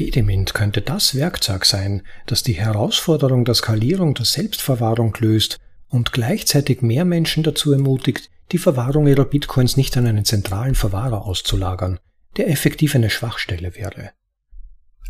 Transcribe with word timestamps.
Fedimint 0.00 0.54
könnte 0.54 0.80
das 0.80 1.14
Werkzeug 1.14 1.66
sein, 1.66 2.00
das 2.24 2.42
die 2.42 2.54
Herausforderung 2.54 3.44
der 3.44 3.52
Skalierung 3.52 4.14
der 4.14 4.24
Selbstverwahrung 4.24 5.14
löst 5.20 5.58
und 5.88 6.14
gleichzeitig 6.14 6.80
mehr 6.80 7.04
Menschen 7.04 7.42
dazu 7.42 7.70
ermutigt, 7.70 8.30
die 8.50 8.56
Verwahrung 8.56 9.06
ihrer 9.08 9.26
Bitcoins 9.26 9.76
nicht 9.76 9.94
an 9.98 10.06
einen 10.06 10.24
zentralen 10.24 10.74
Verwahrer 10.74 11.26
auszulagern, 11.26 12.00
der 12.38 12.48
effektiv 12.48 12.94
eine 12.94 13.10
Schwachstelle 13.10 13.76
wäre. 13.76 14.12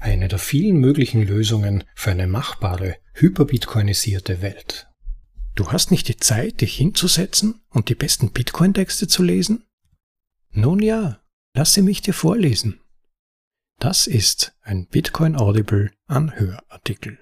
Eine 0.01 0.27
der 0.27 0.41
vielen 0.41 0.79
möglichen 0.79 1.23
Lösungen 1.23 1.85
für 1.95 2.11
eine 2.11 2.27
machbare, 2.27 2.97
hyperbitcoinisierte 3.15 4.43
Welt. 4.43 4.89
Du 5.55 5.71
hast 5.71 5.93
nicht 5.93 6.09
die 6.09 6.17
Zeit, 6.17 6.63
dich 6.63 6.75
hinzusetzen 6.75 7.61
und 7.69 7.91
die 7.91 7.95
besten 7.95 8.33
Bitcoin-Texte 8.33 9.07
zu 9.07 9.23
lesen? 9.23 9.63
Nun 10.51 10.83
ja, 10.83 11.21
lasse 11.55 11.81
mich 11.81 12.03
dir 12.03 12.13
vorlesen. 12.13 12.81
Das 13.83 14.07
ist 14.07 14.53
ein 14.61 14.85
Bitcoin 14.85 15.37
Audible 15.37 15.91
Anhörartikel. 16.07 17.19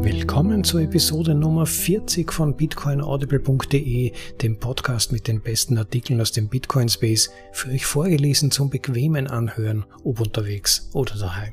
Willkommen 0.00 0.64
zur 0.64 0.80
Episode 0.80 1.34
Nummer 1.34 1.66
40 1.66 2.32
von 2.32 2.56
bitcoinaudible.de, 2.56 4.12
dem 4.40 4.58
Podcast 4.58 5.12
mit 5.12 5.28
den 5.28 5.42
besten 5.42 5.76
Artikeln 5.76 6.18
aus 6.22 6.32
dem 6.32 6.48
Bitcoin 6.48 6.88
Space, 6.88 7.28
für 7.52 7.68
euch 7.68 7.84
vorgelesen 7.84 8.50
zum 8.50 8.70
bequemen 8.70 9.26
Anhören, 9.26 9.84
ob 10.02 10.18
unterwegs 10.18 10.88
oder 10.94 11.14
daheim. 11.14 11.52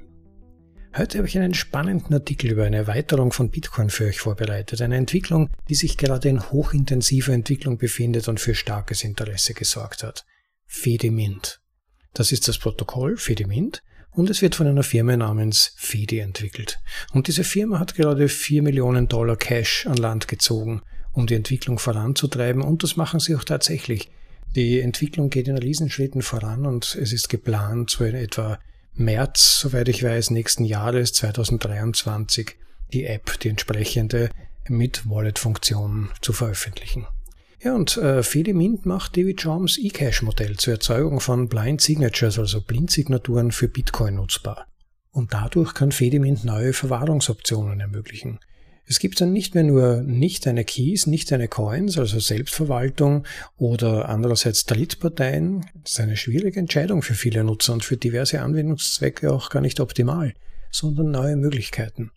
Heute 0.98 1.18
habe 1.18 1.28
ich 1.28 1.38
einen 1.38 1.54
spannenden 1.54 2.14
Artikel 2.14 2.52
über 2.52 2.64
eine 2.64 2.78
Erweiterung 2.78 3.34
von 3.34 3.50
Bitcoin 3.50 3.90
für 3.90 4.06
euch 4.06 4.20
vorbereitet. 4.20 4.82
Eine 4.82 4.96
Entwicklung, 4.96 5.50
die 5.68 5.76
sich 5.76 5.98
gerade 5.98 6.30
in 6.30 6.52
hochintensiver 6.52 7.34
Entwicklung 7.34 7.78
befindet 7.78 8.30
und 8.30 8.40
für 8.40 8.56
starkes 8.56 9.04
Interesse 9.04 9.54
gesorgt 9.54 10.04
hat. 10.04 10.26
Fedimint. 10.66 11.60
Das 12.14 12.32
ist 12.32 12.48
das 12.48 12.58
Protokoll 12.60 13.18
Fedimint 13.18 13.84
und 14.12 14.30
es 14.30 14.42
wird 14.42 14.56
von 14.56 14.68
einer 14.68 14.84
Firma 14.84 15.18
namens 15.18 15.74
Fedi 15.76 16.20
entwickelt. 16.20 16.80
Und 17.12 17.28
diese 17.28 17.44
Firma 17.44 17.78
hat 17.80 17.96
gerade 17.96 18.30
4 18.30 18.64
Millionen 18.64 19.10
Dollar 19.10 19.36
Cash 19.36 19.88
an 19.88 19.98
Land 19.98 20.30
gezogen, 20.30 20.82
um 21.12 21.28
die 21.28 21.36
Entwicklung 21.36 21.78
voranzutreiben 21.78 22.62
und 22.62 22.84
das 22.84 22.96
machen 22.96 23.20
sie 23.20 23.36
auch 23.36 23.44
tatsächlich. 23.44 24.10
Die 24.56 24.80
Entwicklung 24.80 25.30
geht 25.30 25.50
in 25.50 25.58
Riesenschritten 25.58 26.22
voran 26.22 26.66
und 26.66 26.96
es 26.96 27.12
ist 27.12 27.28
geplant, 27.28 27.90
so 27.90 28.06
in 28.06 28.16
etwa 28.16 28.60
März, 28.96 29.60
soweit 29.60 29.90
ich 29.90 30.04
weiß, 30.04 30.32
nächsten 30.32 30.66
Jahres 30.66 31.14
2023 31.14 32.56
die 32.94 33.06
App, 33.06 33.40
die 33.42 33.50
entsprechende 33.50 34.30
mit 34.70 35.10
Wallet-Funktion 35.10 36.10
zu 36.22 36.34
veröffentlichen. 36.34 37.06
Ja, 37.62 37.74
und 37.74 37.98
äh, 37.98 38.24
Fedimint 38.24 38.86
macht 38.86 39.18
David 39.18 39.42
Jones 39.42 39.78
eCash-Modell 39.78 40.58
zur 40.58 40.74
Erzeugung 40.74 41.20
von 41.20 41.50
Blind 41.50 41.82
Signatures, 41.82 42.38
also 42.38 42.62
Blindsignaturen 42.62 43.52
für 43.52 43.68
Bitcoin 43.68 44.16
nutzbar. 44.16 44.68
Und 45.12 45.34
dadurch 45.34 45.74
kann 45.74 45.92
Fedimint 45.92 46.44
neue 46.46 46.74
Verwahrungsoptionen 46.74 47.80
ermöglichen. 47.80 48.40
Es 48.88 49.00
gibt 49.00 49.20
dann 49.20 49.34
nicht 49.34 49.56
mehr 49.56 49.64
nur 49.64 50.04
nicht 50.04 50.46
eine 50.46 50.64
Keys, 50.64 51.08
nicht 51.08 51.34
eine 51.34 51.48
Coins, 51.48 51.98
also 51.98 52.20
Selbstverwaltung 52.20 53.26
oder 53.58 54.10
andererseits 54.10 54.66
Drittparteien. 54.66 55.66
Das 55.84 55.94
ist 55.94 56.00
eine 56.00 56.18
schwierige 56.18 56.60
Entscheidung 56.60 57.02
für 57.02 57.16
viele 57.16 57.44
Nutzer 57.44 57.74
und 57.74 57.84
für 57.84 57.98
diverse 57.98 58.42
Anwendungszwecke 58.42 59.32
auch 59.34 59.50
gar 59.50 59.62
nicht 59.62 59.80
optimal, 59.80 60.34
sondern 60.70 61.10
neue 61.10 61.36
Möglichkeiten. 61.36 62.12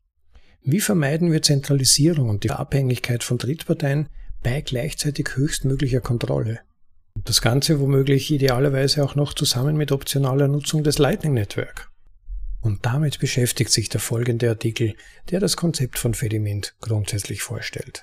Wie 0.63 0.81
vermeiden 0.81 1.33
wir 1.33 1.41
Zentralisierung 1.41 2.29
und 2.29 2.45
die 2.45 2.51
Abhängigkeit 2.51 3.25
von 3.25 3.39
Drittparteien 3.39 4.09
bei 4.43 4.61
gleichzeitig 4.61 5.37
höchstmöglicher 5.37 6.01
Kontrolle? 6.01 6.61
Das 7.25 7.41
Ganze 7.41 7.81
womöglich 7.81 8.31
idealerweise 8.31 9.03
auch 9.03 9.15
noch 9.15 9.33
zusammen 9.33 9.77
mit 9.77 9.91
optionaler 9.91 10.49
Nutzung 10.49 10.85
des 10.85 10.99
Lightning 10.99 11.33
Network. 11.33 11.88
Und 12.69 12.85
damit 12.85 13.19
beschäftigt 13.19 13.73
sich 13.73 13.89
der 13.89 13.99
folgende 13.99 14.51
Artikel, 14.51 14.95
der 15.31 15.41
das 15.41 15.57
Konzept 15.57 15.99
von 15.99 16.13
Fedimint 16.13 16.75
grundsätzlich 16.83 17.41
vorstellt. 17.41 18.03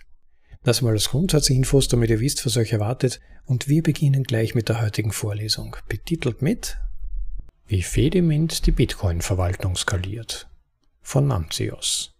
Das 0.63 0.81
mal 0.81 0.93
als 0.93 1.09
Grundsatzinfos, 1.09 1.87
damit 1.87 2.09
ihr 2.09 2.19
wisst, 2.19 2.43
was 2.47 2.57
euch 2.57 2.71
erwartet, 2.71 3.19
und 3.45 3.67
wir 3.67 3.83
beginnen 3.83 4.23
gleich 4.23 4.55
mit 4.55 4.67
der 4.67 4.81
heutigen 4.81 5.11
Vorlesung, 5.11 5.75
betitelt 5.87 6.41
mit 6.41 6.79
Wie 7.67 7.83
Fedimint 7.83 8.65
die 8.65 8.71
Bitcoin-Verwaltung 8.71 9.75
skaliert 9.75 10.49
von 11.03 11.27
Namcios. 11.27 12.15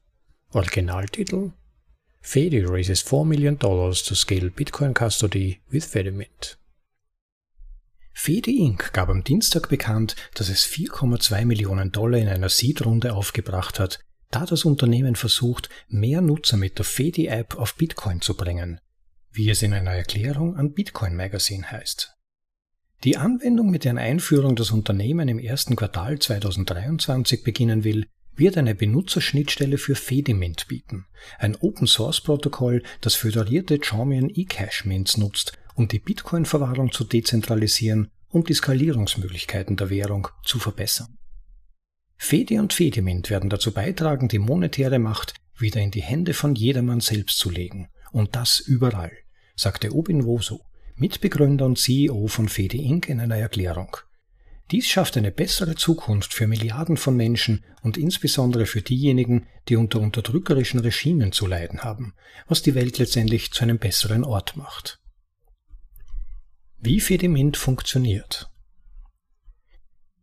Originaltitel 0.51 1.51
Fedi 2.21 2.63
raises 2.63 3.01
4 3.01 3.25
million 3.25 3.57
dollars 3.57 4.03
to 4.03 4.13
scale 4.13 4.51
Bitcoin 4.51 4.93
custody 4.93 5.61
with 5.71 5.85
Fedimint. 5.85 6.59
Fedi 8.17 8.59
Inc. 8.59 8.93
gab 8.93 9.09
am 9.09 9.25
Dienstag 9.25 9.67
bekannt, 9.67 10.15
dass 10.33 10.47
es 10.49 10.65
4,2 10.65 11.45
Millionen 11.45 11.91
Dollar 11.91 12.17
in 12.17 12.29
einer 12.29 12.47
Seed-Runde 12.49 13.13
aufgebracht 13.13 13.77
hat, 13.77 13.99
da 14.31 14.45
das 14.45 14.63
Unternehmen 14.63 15.15
versucht, 15.15 15.69
mehr 15.89 16.21
Nutzer 16.21 16.55
mit 16.55 16.77
der 16.79 16.85
Fedi-App 16.85 17.55
auf 17.59 17.75
Bitcoin 17.75 18.21
zu 18.21 18.35
bringen, 18.35 18.79
wie 19.31 19.49
es 19.49 19.61
in 19.61 19.73
einer 19.73 19.91
Erklärung 19.91 20.55
an 20.55 20.73
Bitcoin 20.73 21.15
Magazine 21.15 21.69
heißt. 21.69 22.15
Die 23.03 23.17
Anwendung, 23.17 23.69
mit 23.69 23.83
deren 23.83 23.97
Einführung 23.97 24.55
das 24.55 24.71
Unternehmen 24.71 25.27
im 25.27 25.37
ersten 25.37 25.75
Quartal 25.75 26.17
2023 26.17 27.43
beginnen 27.43 27.83
will, 27.83 28.07
wird 28.35 28.57
eine 28.57 28.75
Benutzerschnittstelle 28.75 29.77
für 29.77 29.95
Fedimint 29.95 30.67
bieten, 30.67 31.05
ein 31.39 31.55
Open-Source-Protokoll, 31.55 32.83
das 33.01 33.15
föderierte 33.15 33.79
Chaumian 33.79 34.29
eCash-Mints 34.29 35.17
nutzt 35.17 35.57
um 35.75 35.87
die 35.87 35.99
Bitcoin-Verwahrung 35.99 36.91
zu 36.91 37.03
dezentralisieren 37.03 38.09
und 38.29 38.49
die 38.49 38.53
Skalierungsmöglichkeiten 38.53 39.75
der 39.75 39.89
Währung 39.89 40.29
zu 40.43 40.57
verbessern. 40.57 41.17
Fedi 42.17 42.57
und 42.57 42.73
Fedimint 42.73 43.29
werden 43.29 43.49
dazu 43.49 43.73
beitragen, 43.73 44.29
die 44.29 44.39
monetäre 44.39 44.99
Macht 44.99 45.35
wieder 45.57 45.81
in 45.81 45.91
die 45.91 46.01
Hände 46.01 46.33
von 46.33 46.55
jedermann 46.55 47.01
selbst 47.01 47.37
zu 47.37 47.49
legen. 47.49 47.89
Und 48.11 48.35
das 48.35 48.59
überall, 48.59 49.11
sagte 49.55 49.93
Obin 49.93 50.25
Wosu, 50.25 50.59
Mitbegründer 50.95 51.65
und 51.65 51.77
CEO 51.77 52.27
von 52.27 52.47
Fedi 52.47 52.81
Inc. 52.83 53.09
in 53.09 53.19
einer 53.19 53.37
Erklärung. 53.37 53.97
Dies 54.71 54.87
schafft 54.87 55.15
eine 55.15 55.31
bessere 55.31 55.75
Zukunft 55.75 56.33
für 56.33 56.47
Milliarden 56.47 56.97
von 56.97 57.15
Menschen 57.15 57.63
und 57.83 57.97
insbesondere 57.97 58.65
für 58.65 58.81
diejenigen, 58.81 59.47
die 59.69 59.75
unter 59.75 59.99
unterdrückerischen 59.99 60.79
Regimen 60.79 61.31
zu 61.31 61.45
leiden 61.45 61.83
haben, 61.83 62.15
was 62.47 62.63
die 62.63 62.73
Welt 62.73 62.97
letztendlich 62.97 63.51
zu 63.51 63.63
einem 63.63 63.77
besseren 63.77 64.23
Ort 64.23 64.57
macht. 64.57 64.99
Wie 66.79 66.99
Fedimint 66.99 67.57
funktioniert. 67.57 68.49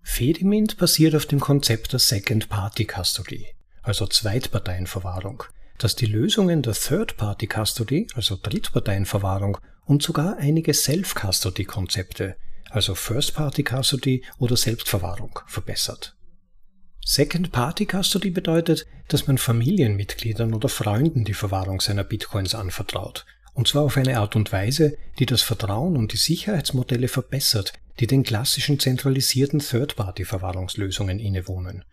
Fedimint 0.02 0.76
basiert 0.76 1.14
auf 1.14 1.26
dem 1.26 1.38
Konzept 1.38 1.92
der 1.92 2.00
Second 2.00 2.48
Party 2.48 2.84
Custody, 2.84 3.46
also 3.82 4.06
Zweitparteienverwahrung, 4.06 5.44
das 5.78 5.94
die 5.94 6.06
Lösungen 6.06 6.62
der 6.62 6.74
Third 6.74 7.16
Party 7.16 7.46
Custody, 7.46 8.08
also 8.14 8.36
Drittparteienverwahrung 8.36 9.58
und 9.84 10.02
sogar 10.02 10.36
einige 10.36 10.74
Self-Custody-Konzepte, 10.74 12.36
also 12.72 12.94
First 12.94 13.34
Party 13.34 13.62
Custody 13.62 14.24
oder 14.38 14.56
Selbstverwahrung, 14.56 15.38
verbessert. 15.46 16.16
Second 17.04 17.52
Party 17.52 17.86
Custody 17.86 18.30
bedeutet, 18.30 18.86
dass 19.08 19.26
man 19.26 19.38
Familienmitgliedern 19.38 20.54
oder 20.54 20.68
Freunden 20.68 21.24
die 21.24 21.34
Verwahrung 21.34 21.80
seiner 21.80 22.04
Bitcoins 22.04 22.54
anvertraut 22.54 23.26
und 23.54 23.68
zwar 23.68 23.82
auf 23.82 23.96
eine 23.96 24.18
Art 24.18 24.36
und 24.36 24.52
Weise, 24.52 24.96
die 25.18 25.26
das 25.26 25.42
Vertrauen 25.42 25.96
und 25.96 26.12
die 26.12 26.18
Sicherheitsmodelle 26.18 27.08
verbessert, 27.08 27.72
die 28.00 28.06
den 28.06 28.22
klassischen 28.22 28.78
zentralisierten 28.78 29.60
Third-Party-Verwahrungslösungen 29.60 31.18
innewohnen. 31.18 31.84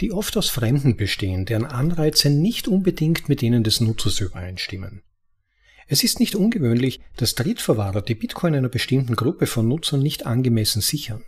Die 0.00 0.12
oft 0.12 0.36
aus 0.36 0.48
Fremden 0.48 0.96
bestehen, 0.96 1.46
deren 1.46 1.66
Anreize 1.66 2.30
nicht 2.30 2.68
unbedingt 2.68 3.28
mit 3.28 3.40
denen 3.42 3.64
des 3.64 3.80
Nutzers 3.80 4.20
übereinstimmen. 4.20 5.02
Es 5.92 6.04
ist 6.04 6.20
nicht 6.20 6.36
ungewöhnlich, 6.36 7.00
dass 7.16 7.34
Drittverwahrer 7.34 8.00
die 8.00 8.14
Bitcoin 8.14 8.54
einer 8.54 8.68
bestimmten 8.68 9.16
Gruppe 9.16 9.46
von 9.46 9.66
Nutzern 9.66 10.00
nicht 10.00 10.24
angemessen 10.24 10.80
sichern. 10.80 11.24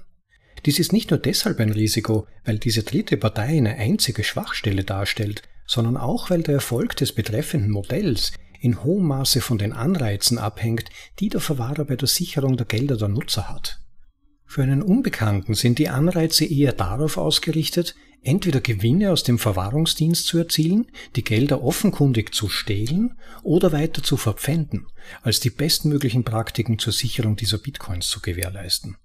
Dies 0.64 0.78
ist 0.78 0.92
nicht 0.92 1.10
nur 1.10 1.18
deshalb 1.18 1.58
ein 1.58 1.72
Risiko, 1.72 2.28
weil 2.44 2.60
diese 2.60 2.84
dritte 2.84 3.16
Partei 3.16 3.56
eine 3.58 3.74
einzige 3.74 4.22
Schwachstelle 4.22 4.84
darstellt, 4.84 5.42
sondern 5.66 5.96
auch 5.96 6.30
weil 6.30 6.44
der 6.44 6.54
Erfolg 6.54 6.94
des 6.94 7.12
betreffenden 7.12 7.72
Modells 7.72 8.34
in 8.60 8.84
hohem 8.84 9.08
Maße 9.08 9.40
von 9.40 9.58
den 9.58 9.72
Anreizen 9.72 10.38
abhängt, 10.38 10.90
die 11.18 11.28
der 11.28 11.40
Verwahrer 11.40 11.84
bei 11.84 11.96
der 11.96 12.06
Sicherung 12.06 12.56
der 12.56 12.66
Gelder 12.66 12.96
der 12.96 13.08
Nutzer 13.08 13.48
hat. 13.48 13.80
Für 14.52 14.62
einen 14.62 14.82
Unbekannten 14.82 15.54
sind 15.54 15.78
die 15.78 15.88
Anreize 15.88 16.44
eher 16.44 16.74
darauf 16.74 17.16
ausgerichtet, 17.16 17.94
entweder 18.20 18.60
Gewinne 18.60 19.10
aus 19.10 19.22
dem 19.22 19.38
Verwahrungsdienst 19.38 20.26
zu 20.26 20.36
erzielen, 20.36 20.90
die 21.16 21.24
Gelder 21.24 21.62
offenkundig 21.62 22.34
zu 22.34 22.50
stehlen 22.50 23.18
oder 23.42 23.72
weiter 23.72 24.02
zu 24.02 24.18
verpfänden, 24.18 24.88
als 25.22 25.40
die 25.40 25.48
bestmöglichen 25.48 26.24
Praktiken 26.24 26.78
zur 26.78 26.92
Sicherung 26.92 27.34
dieser 27.34 27.56
Bitcoins 27.56 28.08
zu 28.08 28.20
gewährleisten. 28.20 28.98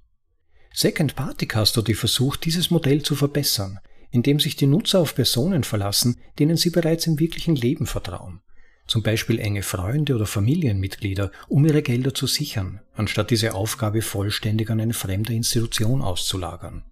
Second 0.73 1.15
Party 1.15 1.47
Custody 1.47 1.93
versucht, 1.93 2.43
dieses 2.43 2.69
Modell 2.69 3.03
zu 3.03 3.15
verbessern, 3.15 3.79
indem 4.11 4.41
sich 4.41 4.57
die 4.57 4.67
Nutzer 4.67 4.99
auf 4.99 5.15
Personen 5.15 5.63
verlassen, 5.63 6.17
denen 6.39 6.57
sie 6.57 6.71
bereits 6.71 7.07
im 7.07 7.21
wirklichen 7.21 7.55
Leben 7.55 7.85
vertrauen 7.85 8.41
zum 8.87 9.03
Beispiel 9.03 9.39
enge 9.39 9.63
Freunde 9.63 10.15
oder 10.15 10.25
Familienmitglieder, 10.25 11.31
um 11.47 11.65
ihre 11.65 11.81
Gelder 11.81 12.13
zu 12.13 12.27
sichern, 12.27 12.81
anstatt 12.93 13.31
diese 13.31 13.53
Aufgabe 13.53 14.01
vollständig 14.01 14.69
an 14.69 14.79
eine 14.79 14.93
fremde 14.93 15.33
Institution 15.33 16.01
auszulagern. 16.01 16.83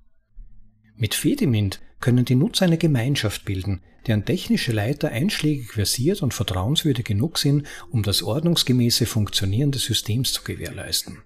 Mit 0.95 1.13
Fedimint 1.13 1.81
können 1.99 2.25
die 2.25 2.35
Nutzer 2.35 2.65
eine 2.65 2.77
Gemeinschaft 2.77 3.45
bilden, 3.45 3.81
deren 4.07 4.25
technische 4.25 4.71
Leiter 4.71 5.09
einschlägig 5.09 5.73
versiert 5.73 6.21
und 6.21 6.33
vertrauenswürdig 6.33 7.05
genug 7.05 7.37
sind, 7.37 7.67
um 7.89 8.03
das 8.03 8.21
ordnungsgemäße 8.21 9.05
Funktionieren 9.05 9.71
des 9.71 9.83
Systems 9.83 10.31
zu 10.31 10.43
gewährleisten. 10.43 11.23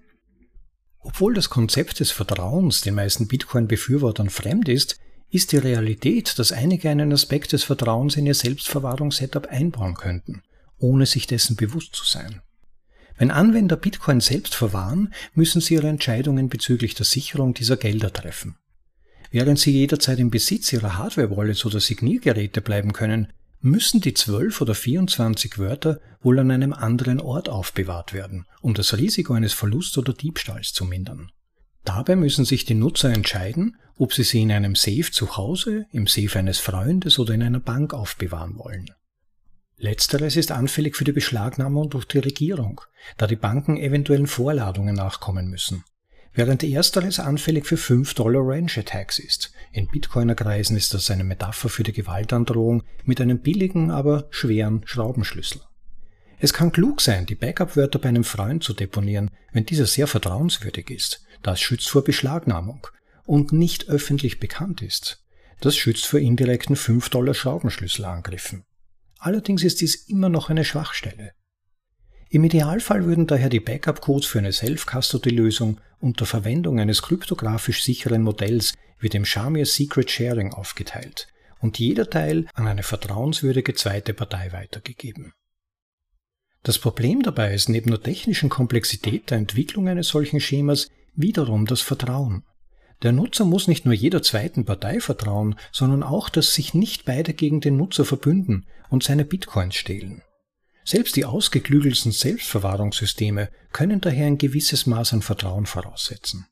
Obwohl 1.00 1.34
das 1.34 1.50
Konzept 1.50 2.00
des 2.00 2.10
Vertrauens 2.10 2.82
den 2.82 2.94
meisten 2.94 3.26
Bitcoin-Befürwortern 3.26 4.30
fremd 4.30 4.68
ist, 4.68 4.98
ist 5.30 5.52
die 5.52 5.58
Realität, 5.58 6.38
dass 6.38 6.52
einige 6.52 6.90
einen 6.90 7.12
Aspekt 7.12 7.52
des 7.52 7.64
Vertrauens 7.64 8.16
in 8.16 8.26
ihr 8.26 8.34
Selbstverwahrungssetup 8.34 9.46
einbauen 9.46 9.94
könnten, 9.94 10.42
ohne 10.80 11.06
sich 11.06 11.26
dessen 11.26 11.56
bewusst 11.56 11.94
zu 11.94 12.04
sein. 12.04 12.42
Wenn 13.16 13.30
Anwender 13.30 13.76
Bitcoin 13.76 14.20
selbst 14.20 14.54
verwahren, 14.54 15.12
müssen 15.34 15.60
sie 15.60 15.74
ihre 15.74 15.88
Entscheidungen 15.88 16.48
bezüglich 16.48 16.94
der 16.94 17.04
Sicherung 17.04 17.54
dieser 17.54 17.76
Gelder 17.76 18.12
treffen. 18.12 18.56
Während 19.30 19.58
sie 19.58 19.72
jederzeit 19.72 20.18
im 20.18 20.30
Besitz 20.30 20.72
ihrer 20.72 20.98
Hardware-Wallets 20.98 21.64
oder 21.64 21.80
Signiergeräte 21.80 22.60
bleiben 22.60 22.92
können, 22.92 23.32
müssen 23.60 24.00
die 24.00 24.14
12 24.14 24.60
oder 24.62 24.74
24 24.74 25.58
Wörter 25.58 26.00
wohl 26.22 26.38
an 26.38 26.50
einem 26.50 26.72
anderen 26.72 27.20
Ort 27.20 27.48
aufbewahrt 27.48 28.12
werden, 28.12 28.46
um 28.60 28.74
das 28.74 28.96
Risiko 28.96 29.34
eines 29.34 29.52
Verlusts 29.52 29.96
oder 29.98 30.14
Diebstahls 30.14 30.72
zu 30.72 30.84
mindern. 30.84 31.30
Dabei 31.84 32.16
müssen 32.16 32.44
sich 32.44 32.64
die 32.64 32.74
Nutzer 32.74 33.12
entscheiden, 33.12 33.76
ob 33.96 34.12
sie 34.14 34.22
sie 34.22 34.42
in 34.42 34.52
einem 34.52 34.74
Safe 34.74 35.10
zu 35.10 35.36
Hause, 35.36 35.86
im 35.92 36.06
Safe 36.06 36.38
eines 36.38 36.58
Freundes 36.58 37.18
oder 37.18 37.34
in 37.34 37.42
einer 37.42 37.60
Bank 37.60 37.92
aufbewahren 37.92 38.56
wollen. 38.56 38.90
Letzteres 39.80 40.36
ist 40.36 40.52
anfällig 40.52 40.94
für 40.94 41.04
die 41.04 41.12
Beschlagnahmung 41.12 41.90
durch 41.90 42.04
die 42.04 42.18
Regierung, 42.18 42.80
da 43.16 43.26
die 43.26 43.36
Banken 43.36 43.76
eventuellen 43.76 44.28
Vorladungen 44.28 44.94
nachkommen 44.94 45.48
müssen 45.48 45.84
während 46.32 46.62
ersteres 46.62 47.18
anfällig 47.18 47.66
für 47.66 47.76
5 47.76 48.14
Dollar 48.14 48.42
Range 48.42 48.70
Attacks 48.76 49.18
ist. 49.18 49.52
In 49.72 49.88
Bitcoiner-Kreisen 49.88 50.76
ist 50.76 50.94
das 50.94 51.10
eine 51.10 51.24
Metapher 51.24 51.68
für 51.68 51.82
die 51.82 51.92
Gewaltandrohung 51.92 52.82
mit 53.04 53.20
einem 53.20 53.40
billigen, 53.40 53.90
aber 53.90 54.28
schweren 54.30 54.82
Schraubenschlüssel. 54.84 55.62
Es 56.38 56.52
kann 56.52 56.72
klug 56.72 57.00
sein, 57.00 57.26
die 57.26 57.34
Backup-Wörter 57.34 57.98
bei 57.98 58.08
einem 58.08 58.24
Freund 58.24 58.64
zu 58.64 58.72
deponieren, 58.72 59.30
wenn 59.52 59.66
dieser 59.66 59.86
sehr 59.86 60.06
vertrauenswürdig 60.06 60.90
ist. 60.90 61.22
Das 61.42 61.60
schützt 61.60 61.90
vor 61.90 62.02
Beschlagnahmung 62.02 62.86
und 63.26 63.52
nicht 63.52 63.88
öffentlich 63.88 64.40
bekannt 64.40 64.80
ist. 64.80 65.22
Das 65.60 65.76
schützt 65.76 66.06
vor 66.06 66.20
indirekten 66.20 66.76
5 66.76 67.10
Dollar 67.10 67.34
Schraubenschlüsselangriffen. 67.34 68.64
Allerdings 69.20 69.62
ist 69.62 69.82
dies 69.82 70.08
immer 70.08 70.30
noch 70.30 70.48
eine 70.48 70.64
Schwachstelle. 70.64 71.32
Im 72.30 72.42
Idealfall 72.42 73.04
würden 73.04 73.26
daher 73.26 73.50
die 73.50 73.60
Backup-Codes 73.60 74.26
für 74.26 74.38
eine 74.38 74.52
Self-Custody-Lösung 74.52 75.80
unter 76.00 76.24
Verwendung 76.24 76.80
eines 76.80 77.02
kryptografisch 77.02 77.84
sicheren 77.84 78.22
Modells 78.22 78.72
wie 78.98 79.10
dem 79.10 79.26
Shamir 79.26 79.66
Secret 79.66 80.10
Sharing 80.10 80.54
aufgeteilt 80.54 81.28
und 81.60 81.78
jeder 81.78 82.08
Teil 82.08 82.46
an 82.54 82.66
eine 82.66 82.82
vertrauenswürdige 82.82 83.74
zweite 83.74 84.14
Partei 84.14 84.52
weitergegeben. 84.52 85.32
Das 86.62 86.78
Problem 86.78 87.22
dabei 87.22 87.54
ist 87.54 87.68
neben 87.68 87.90
der 87.90 88.02
technischen 88.02 88.48
Komplexität 88.48 89.30
der 89.30 89.38
Entwicklung 89.38 89.88
eines 89.88 90.08
solchen 90.08 90.40
Schemas 90.40 90.88
wiederum 91.14 91.66
das 91.66 91.82
Vertrauen. 91.82 92.44
Der 93.02 93.12
Nutzer 93.12 93.44
muss 93.44 93.66
nicht 93.66 93.86
nur 93.86 93.94
jeder 93.94 94.22
zweiten 94.22 94.64
Partei 94.64 95.00
vertrauen, 95.00 95.56
sondern 95.72 96.02
auch, 96.02 96.28
dass 96.28 96.54
sich 96.54 96.74
nicht 96.74 97.04
beide 97.04 97.32
gegen 97.32 97.60
den 97.60 97.76
Nutzer 97.76 98.04
verbünden 98.04 98.66
und 98.90 99.02
seine 99.02 99.24
Bitcoins 99.24 99.76
stehlen. 99.76 100.22
Selbst 100.84 101.16
die 101.16 101.24
ausgeklügelsten 101.24 102.12
Selbstverwahrungssysteme 102.12 103.50
können 103.72 104.00
daher 104.00 104.26
ein 104.26 104.38
gewisses 104.38 104.86
Maß 104.86 105.14
an 105.14 105.22
Vertrauen 105.22 105.66
voraussetzen. 105.66 106.46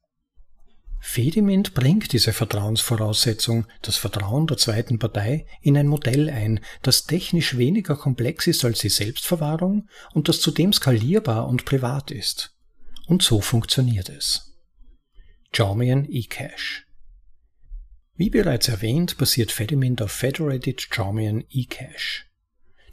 Fedimint 1.01 1.75
bringt 1.75 2.13
diese 2.13 2.33
Vertrauensvoraussetzung, 2.33 3.67
das 3.83 3.97
Vertrauen 3.97 4.47
der 4.47 4.57
zweiten 4.57 4.99
Partei, 4.99 5.47
in 5.63 5.77
ein 5.77 5.87
Modell 5.87 6.29
ein, 6.29 6.61
das 6.83 7.05
technisch 7.05 7.57
weniger 7.57 7.97
komplex 7.97 8.47
ist 8.47 8.65
als 8.65 8.81
die 8.81 8.89
Selbstverwahrung 8.89 9.89
und 10.13 10.29
das 10.29 10.41
zudem 10.41 10.73
skalierbar 10.73 11.47
und 11.47 11.65
privat 11.65 12.11
ist. 12.11 12.55
Und 13.07 13.23
so 13.23 13.41
funktioniert 13.41 14.09
es. 14.09 14.48
Jaumian 15.53 16.05
eCash 16.09 16.87
Wie 18.15 18.31
bereits 18.31 18.69
erwähnt, 18.69 19.17
basiert 19.17 19.51
Fedimint 19.51 20.03
auf 20.03 20.13
Federated 20.13 20.87
Jaumian 20.93 21.43
eCash. 21.51 22.27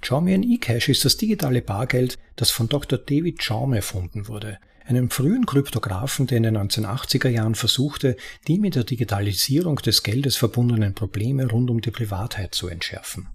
Jaumian 0.02 0.42
eCash 0.42 0.90
ist 0.90 1.06
das 1.06 1.18
digitale 1.18 1.62
Bargeld, 1.62 2.18
das 2.36 2.52
von 2.52 2.70
Dr. 2.70 2.98
David 2.98 3.44
Jaume 3.44 3.78
erfunden 3.78 4.28
wurde, 4.28 4.58
einem 4.86 5.10
frühen 5.10 5.46
Kryptografen, 5.46 6.28
der 6.28 6.38
in 6.38 6.44
den 6.44 6.58
1980er 6.58 7.30
Jahren 7.30 7.56
versuchte, 7.56 8.16
die 8.48 8.60
mit 8.60 8.76
der 8.76 8.84
Digitalisierung 8.84 9.76
des 9.78 10.04
Geldes 10.04 10.38
verbundenen 10.38 10.94
Probleme 10.94 11.50
rund 11.50 11.70
um 11.70 11.82
die 11.82 11.92
Privatheit 11.92 12.56
zu 12.56 12.68
entschärfen. 12.68 13.28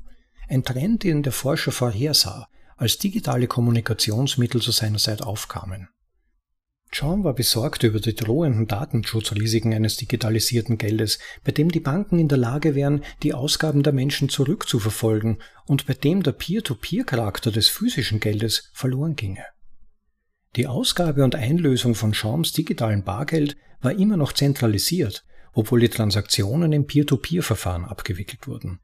Ein 0.49 0.65
Trend, 0.65 1.05
den 1.05 1.23
der 1.23 1.33
Forscher 1.33 1.73
vorhersah, 1.73 2.49
als 2.77 2.99
digitale 2.99 3.47
Kommunikationsmittel 3.47 4.63
zu 4.63 4.71
seiner 4.71 4.99
Zeit 4.99 5.23
aufkamen. 5.23 5.89
John 6.93 7.23
war 7.23 7.35
besorgt 7.35 7.85
über 7.85 8.01
die 8.01 8.15
drohenden 8.15 8.67
Datenschutzrisiken 8.67 9.73
eines 9.73 9.97
digitalisierten 9.97 10.77
Geldes, 10.77 11.21
bei 11.45 11.53
dem 11.53 11.71
die 11.71 11.81
Banken 11.81 12.19
in 12.19 12.27
der 12.27 12.39
Lage 12.39 12.75
wären, 12.75 13.05
die 13.23 13.33
Ausgaben 13.33 13.85
der 13.85 13.93
Menschen 13.93 14.29
zurückzuverfolgen 14.29 15.41
und 15.67 15.87
bei 15.87 15.95
dem 15.95 16.25
der 16.25 16.33
Peer-to-Peer-Charakter 16.33 17.53
des 17.53 17.69
physischen 17.69 18.19
Geldes 18.19 18.71
verloren 18.73 19.15
ginge. 19.15 19.45
Die 20.57 20.67
Ausgabe 20.67 21.23
und 21.23 21.37
Einlösung 21.37 21.95
von 21.95 22.13
Shams 22.13 22.53
digitalen 22.53 23.05
Bargeld 23.05 23.57
war 23.81 23.93
immer 23.93 24.17
noch 24.17 24.33
zentralisiert, 24.33 25.25
obwohl 25.53 25.81
die 25.81 25.89
Transaktionen 25.89 26.73
im 26.73 26.87
Peer-to-Peer-Verfahren 26.87 27.85
abgewickelt 27.85 28.49
wurden. 28.49 28.81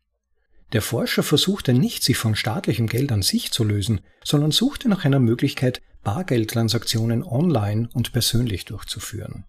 Der 0.72 0.82
Forscher 0.82 1.24
versuchte 1.24 1.72
nicht, 1.72 2.04
sich 2.04 2.16
von 2.16 2.36
staatlichem 2.36 2.86
Geld 2.86 3.10
an 3.10 3.22
sich 3.22 3.50
zu 3.50 3.64
lösen, 3.64 4.00
sondern 4.24 4.52
suchte 4.52 4.88
nach 4.88 5.04
einer 5.04 5.20
Möglichkeit, 5.20 5.80
Bargeldtransaktionen 6.06 7.24
online 7.24 7.88
und 7.92 8.12
persönlich 8.12 8.64
durchzuführen. 8.64 9.44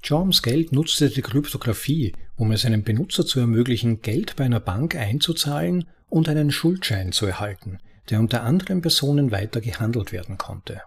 Jorms 0.00 0.42
Geld 0.42 0.70
nutzte 0.70 1.10
die 1.10 1.22
Kryptographie, 1.22 2.14
um 2.36 2.52
es 2.52 2.64
einem 2.64 2.84
Benutzer 2.84 3.26
zu 3.26 3.40
ermöglichen, 3.40 4.00
Geld 4.00 4.36
bei 4.36 4.44
einer 4.44 4.60
Bank 4.60 4.94
einzuzahlen 4.94 5.88
und 6.08 6.28
einen 6.28 6.52
Schuldschein 6.52 7.10
zu 7.10 7.26
erhalten, 7.26 7.78
der 8.10 8.20
unter 8.20 8.44
anderen 8.44 8.80
Personen 8.80 9.32
weiter 9.32 9.60
gehandelt 9.60 10.12
werden 10.12 10.38
konnte. 10.38 10.82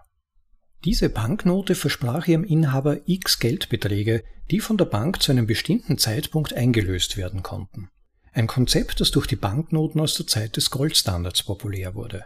Diese 0.86 1.10
Banknote 1.10 1.74
versprach 1.74 2.26
ihrem 2.26 2.44
Inhaber 2.44 3.00
x 3.04 3.40
Geldbeträge, 3.40 4.24
die 4.50 4.60
von 4.60 4.78
der 4.78 4.86
Bank 4.86 5.20
zu 5.20 5.30
einem 5.30 5.46
bestimmten 5.46 5.98
Zeitpunkt 5.98 6.54
eingelöst 6.54 7.18
werden 7.18 7.42
konnten. 7.42 7.90
Ein 8.32 8.46
Konzept, 8.46 9.02
das 9.02 9.10
durch 9.10 9.26
die 9.26 9.36
Banknoten 9.36 10.00
aus 10.00 10.14
der 10.14 10.26
Zeit 10.26 10.56
des 10.56 10.70
Goldstandards 10.70 11.42
populär 11.42 11.94
wurde. 11.94 12.24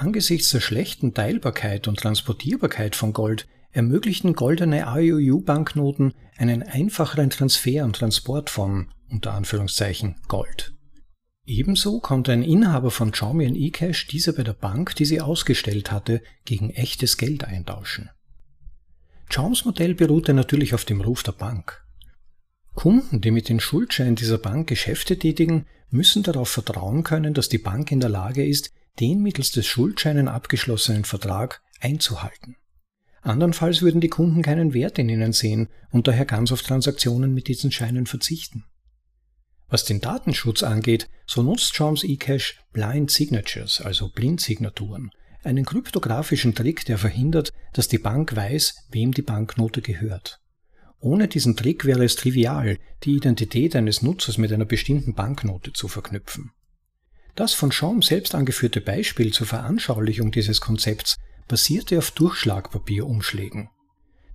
Angesichts 0.00 0.48
der 0.48 0.60
schlechten 0.60 1.12
Teilbarkeit 1.12 1.86
und 1.86 1.98
Transportierbarkeit 1.98 2.96
von 2.96 3.12
Gold 3.12 3.46
ermöglichten 3.70 4.32
goldene 4.32 4.86
IOU-Banknoten 4.96 6.14
einen 6.38 6.62
einfacheren 6.62 7.28
Transfer 7.28 7.84
und 7.84 7.96
Transport 7.96 8.48
von, 8.48 8.88
unter 9.10 9.34
Anführungszeichen, 9.34 10.16
Gold. 10.26 10.72
Ebenso 11.44 12.00
konnte 12.00 12.32
ein 12.32 12.42
Inhaber 12.42 12.90
von 12.90 13.10
Xiaomi 13.10 13.66
eCash 13.66 14.06
diese 14.06 14.32
bei 14.32 14.42
der 14.42 14.54
Bank, 14.54 14.94
die 14.96 15.04
sie 15.04 15.20
ausgestellt 15.20 15.92
hatte, 15.92 16.22
gegen 16.46 16.70
echtes 16.70 17.18
Geld 17.18 17.44
eintauschen. 17.44 18.08
Chaums 19.28 19.66
Modell 19.66 19.94
beruhte 19.94 20.32
natürlich 20.32 20.72
auf 20.72 20.86
dem 20.86 21.02
Ruf 21.02 21.22
der 21.24 21.32
Bank. 21.32 21.84
Kunden, 22.72 23.20
die 23.20 23.32
mit 23.32 23.50
den 23.50 23.60
Schuldscheinen 23.60 24.16
dieser 24.16 24.38
Bank 24.38 24.66
Geschäfte 24.66 25.18
tätigen, 25.18 25.66
müssen 25.90 26.22
darauf 26.22 26.48
vertrauen 26.48 27.04
können, 27.04 27.34
dass 27.34 27.50
die 27.50 27.58
Bank 27.58 27.92
in 27.92 28.00
der 28.00 28.08
Lage 28.08 28.46
ist, 28.46 28.70
den 28.98 29.22
mittels 29.22 29.52
des 29.52 29.66
Schuldscheinen 29.66 30.28
abgeschlossenen 30.28 31.04
Vertrag 31.04 31.62
einzuhalten. 31.80 32.56
Andernfalls 33.22 33.82
würden 33.82 34.00
die 34.00 34.08
Kunden 34.08 34.42
keinen 34.42 34.72
Wert 34.72 34.98
in 34.98 35.08
ihnen 35.08 35.32
sehen 35.32 35.68
und 35.90 36.08
daher 36.08 36.24
ganz 36.24 36.52
auf 36.52 36.62
Transaktionen 36.62 37.34
mit 37.34 37.48
diesen 37.48 37.70
Scheinen 37.70 38.06
verzichten. 38.06 38.64
Was 39.68 39.84
den 39.84 40.00
Datenschutz 40.00 40.62
angeht, 40.62 41.08
so 41.26 41.42
nutzt 41.42 41.76
Charms 41.76 42.02
eCash 42.02 42.58
Blind 42.72 43.10
Signatures, 43.10 43.80
also 43.80 44.08
Blindsignaturen, 44.08 45.10
einen 45.44 45.64
kryptografischen 45.64 46.54
Trick, 46.54 46.84
der 46.86 46.98
verhindert, 46.98 47.52
dass 47.72 47.88
die 47.88 47.98
Bank 47.98 48.34
weiß, 48.34 48.88
wem 48.90 49.12
die 49.12 49.22
Banknote 49.22 49.80
gehört. 49.80 50.40
Ohne 50.98 51.28
diesen 51.28 51.56
Trick 51.56 51.84
wäre 51.84 52.04
es 52.04 52.16
trivial, 52.16 52.78
die 53.04 53.16
Identität 53.16 53.74
eines 53.74 54.02
Nutzers 54.02 54.38
mit 54.38 54.52
einer 54.52 54.66
bestimmten 54.66 55.14
Banknote 55.14 55.72
zu 55.72 55.88
verknüpfen. 55.88 56.52
Das 57.34 57.54
von 57.54 57.72
Schaum 57.72 58.02
selbst 58.02 58.34
angeführte 58.34 58.80
Beispiel 58.80 59.32
zur 59.32 59.46
Veranschaulichung 59.46 60.30
dieses 60.30 60.60
Konzepts 60.60 61.16
basierte 61.48 61.98
auf 61.98 62.10
Durchschlagpapierumschlägen. 62.12 63.70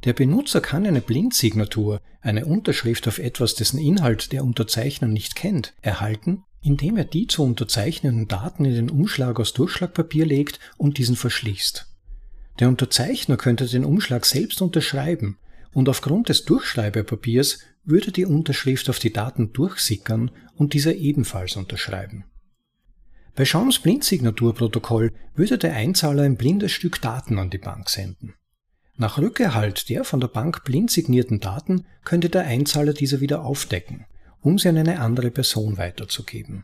Der 0.03 0.13
Benutzer 0.13 0.61
kann 0.61 0.85
eine 0.85 1.01
Blindsignatur, 1.01 1.99
eine 2.21 2.45
Unterschrift 2.45 3.07
auf 3.07 3.17
etwas, 3.17 3.55
dessen 3.55 3.79
Inhalt 3.79 4.31
der 4.31 4.43
Unterzeichner 4.43 5.07
nicht 5.07 5.35
kennt, 5.35 5.73
erhalten, 5.81 6.43
indem 6.61 6.97
er 6.97 7.05
die 7.05 7.27
zu 7.27 7.43
unterzeichnenden 7.43 8.27
Daten 8.27 8.65
in 8.65 8.73
den 8.73 8.89
Umschlag 8.89 9.39
aus 9.39 9.53
Durchschlagpapier 9.53 10.25
legt 10.25 10.59
und 10.77 10.97
diesen 10.97 11.15
verschließt. 11.15 11.87
Der 12.59 12.69
Unterzeichner 12.69 13.37
könnte 13.37 13.67
den 13.67 13.85
Umschlag 13.85 14.25
selbst 14.25 14.61
unterschreiben 14.61 15.37
und 15.73 15.89
aufgrund 15.89 16.29
des 16.29 16.45
Durchschreibepapiers 16.45 17.59
würde 17.83 18.11
die 18.11 18.25
Unterschrift 18.25 18.89
auf 18.89 18.99
die 18.99 19.13
Daten 19.13 19.53
durchsickern 19.53 20.31
und 20.55 20.73
dieser 20.73 20.95
ebenfalls 20.95 21.55
unterschreiben. 21.55 22.25
Bei 23.35 23.43
Schaums 23.43 23.79
Blindsignaturprotokoll 23.79 25.11
würde 25.35 25.57
der 25.57 25.73
Einzahler 25.73 26.23
ein 26.23 26.37
blindes 26.37 26.71
Stück 26.71 27.01
Daten 27.01 27.37
an 27.37 27.49
die 27.49 27.57
Bank 27.57 27.89
senden. 27.89 28.33
Nach 28.95 29.17
Rückerhalt 29.17 29.89
der 29.89 30.05
von 30.05 30.21
der 30.21 30.29
Bank 30.29 30.63
blind 30.63 30.89
signierten 30.89 31.41
Daten 31.41 31.85
könnte 32.05 32.29
der 32.29 32.45
Einzahler 32.45 32.93
diese 32.93 33.19
wieder 33.19 33.43
aufdecken, 33.43 34.05
um 34.39 34.57
sie 34.57 34.69
an 34.69 34.77
eine 34.77 35.01
andere 35.01 35.31
Person 35.31 35.77
weiterzugeben. 35.77 36.63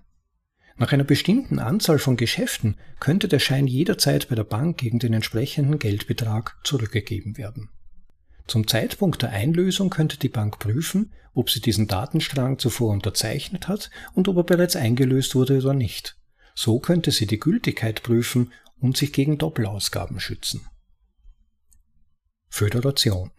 Nach 0.77 0.93
einer 0.93 1.03
bestimmten 1.03 1.59
Anzahl 1.59 1.99
von 1.99 2.15
Geschäften 2.15 2.77
könnte 3.01 3.27
der 3.27 3.39
Schein 3.39 3.67
jederzeit 3.67 4.29
bei 4.29 4.35
der 4.35 4.45
Bank 4.45 4.77
gegen 4.77 4.99
den 4.99 5.11
entsprechenden 5.11 5.77
Geldbetrag 5.77 6.55
zurückgegeben 6.63 7.37
werden. 7.37 7.67
Zum 8.47 8.65
Zeitpunkt 8.65 9.21
der 9.21 9.31
Einlösung 9.31 9.89
könnte 9.89 10.17
die 10.17 10.29
Bank 10.29 10.57
prüfen, 10.59 11.11
ob 11.33 11.49
sie 11.49 11.59
diesen 11.59 11.87
Datenstrang 11.87 12.59
zuvor 12.59 12.91
unterzeichnet 12.91 13.67
hat 13.67 13.89
und 14.13 14.29
ob 14.29 14.37
er 14.37 14.43
bereits 14.43 14.77
eingelöst 14.77 15.35
wurde 15.35 15.57
oder 15.57 15.73
nicht. 15.73 16.17
So 16.63 16.77
könnte 16.77 17.09
sie 17.09 17.25
die 17.25 17.39
Gültigkeit 17.39 18.03
prüfen 18.03 18.53
und 18.79 18.95
sich 18.95 19.11
gegen 19.13 19.39
Doppelausgaben 19.39 20.19
schützen. 20.19 20.61
Föderation 22.49 23.31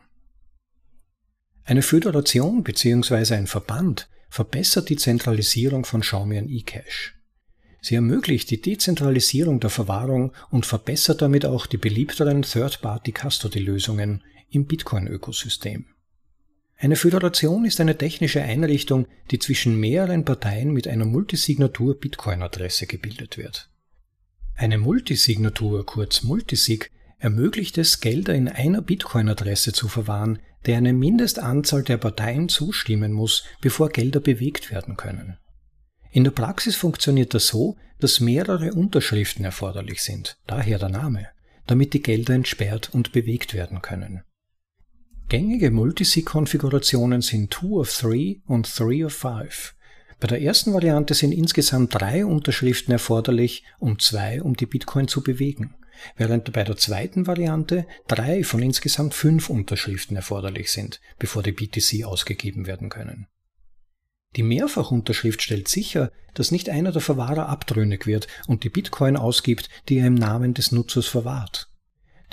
Eine 1.62 1.82
Föderation 1.82 2.64
bzw. 2.64 3.36
ein 3.36 3.46
Verband 3.46 4.08
verbessert 4.28 4.88
die 4.88 4.96
Zentralisierung 4.96 5.84
von 5.84 6.00
Xiaomi 6.00 6.36
und 6.36 6.50
eCash. 6.50 7.14
Sie 7.80 7.94
ermöglicht 7.94 8.50
die 8.50 8.60
Dezentralisierung 8.60 9.60
der 9.60 9.70
Verwahrung 9.70 10.32
und 10.50 10.66
verbessert 10.66 11.22
damit 11.22 11.46
auch 11.46 11.66
die 11.66 11.78
beliebteren 11.78 12.42
Third-Party-Custody-Lösungen 12.42 14.24
im 14.50 14.66
Bitcoin-Ökosystem. 14.66 15.86
Eine 16.82 16.96
Föderation 16.96 17.64
ist 17.64 17.80
eine 17.80 17.96
technische 17.96 18.42
Einrichtung, 18.42 19.06
die 19.30 19.38
zwischen 19.38 19.78
mehreren 19.78 20.24
Parteien 20.24 20.72
mit 20.72 20.88
einer 20.88 21.04
Multisignatur 21.04 21.96
Bitcoin-Adresse 22.00 22.88
gebildet 22.88 23.38
wird. 23.38 23.70
Eine 24.56 24.78
Multisignatur, 24.78 25.86
kurz 25.86 26.24
Multisig, 26.24 26.90
ermöglicht 27.20 27.78
es, 27.78 28.00
Gelder 28.00 28.34
in 28.34 28.48
einer 28.48 28.82
Bitcoin-Adresse 28.82 29.72
zu 29.72 29.86
verwahren, 29.86 30.40
der 30.66 30.76
eine 30.76 30.92
Mindestanzahl 30.92 31.84
der 31.84 31.98
Parteien 31.98 32.48
zustimmen 32.48 33.12
muss, 33.12 33.44
bevor 33.60 33.90
Gelder 33.90 34.18
bewegt 34.18 34.72
werden 34.72 34.96
können. 34.96 35.36
In 36.10 36.24
der 36.24 36.32
Praxis 36.32 36.74
funktioniert 36.74 37.32
das 37.32 37.46
so, 37.46 37.76
dass 38.00 38.18
mehrere 38.18 38.72
Unterschriften 38.72 39.44
erforderlich 39.44 40.02
sind, 40.02 40.36
daher 40.48 40.80
der 40.80 40.88
Name, 40.88 41.28
damit 41.68 41.94
die 41.94 42.02
Gelder 42.02 42.34
entsperrt 42.34 42.90
und 42.92 43.12
bewegt 43.12 43.54
werden 43.54 43.82
können. 43.82 44.24
Gängige 45.28 45.70
Multisig-Konfigurationen 45.70 47.22
sind 47.22 47.54
2 47.54 47.66
of 47.68 47.96
3 47.96 48.42
und 48.46 48.78
3 48.78 49.06
of 49.06 49.12
5. 49.12 49.74
Bei 50.22 50.28
der 50.28 50.40
ersten 50.40 50.72
Variante 50.72 51.14
sind 51.14 51.32
insgesamt 51.32 52.00
drei 52.00 52.24
Unterschriften 52.24 52.92
erforderlich 52.92 53.64
und 53.80 54.02
zwei, 54.02 54.40
um 54.40 54.54
die 54.54 54.66
Bitcoin 54.66 55.08
zu 55.08 55.20
bewegen, 55.20 55.74
während 56.16 56.52
bei 56.52 56.62
der 56.62 56.76
zweiten 56.76 57.26
Variante 57.26 57.88
drei 58.06 58.44
von 58.44 58.62
insgesamt 58.62 59.14
fünf 59.14 59.50
Unterschriften 59.50 60.14
erforderlich 60.14 60.70
sind, 60.70 61.00
bevor 61.18 61.42
die 61.42 61.50
BTC 61.50 62.04
ausgegeben 62.04 62.68
werden 62.68 62.88
können. 62.88 63.26
Die 64.36 64.44
Mehrfachunterschrift 64.44 65.42
stellt 65.42 65.66
sicher, 65.66 66.12
dass 66.34 66.52
nicht 66.52 66.70
einer 66.70 66.92
der 66.92 67.02
Verwahrer 67.02 67.48
abtrünnig 67.48 68.06
wird 68.06 68.28
und 68.46 68.62
die 68.62 68.70
Bitcoin 68.70 69.16
ausgibt, 69.16 69.68
die 69.88 69.98
er 69.98 70.06
im 70.06 70.14
Namen 70.14 70.54
des 70.54 70.70
Nutzers 70.70 71.08
verwahrt. 71.08 71.71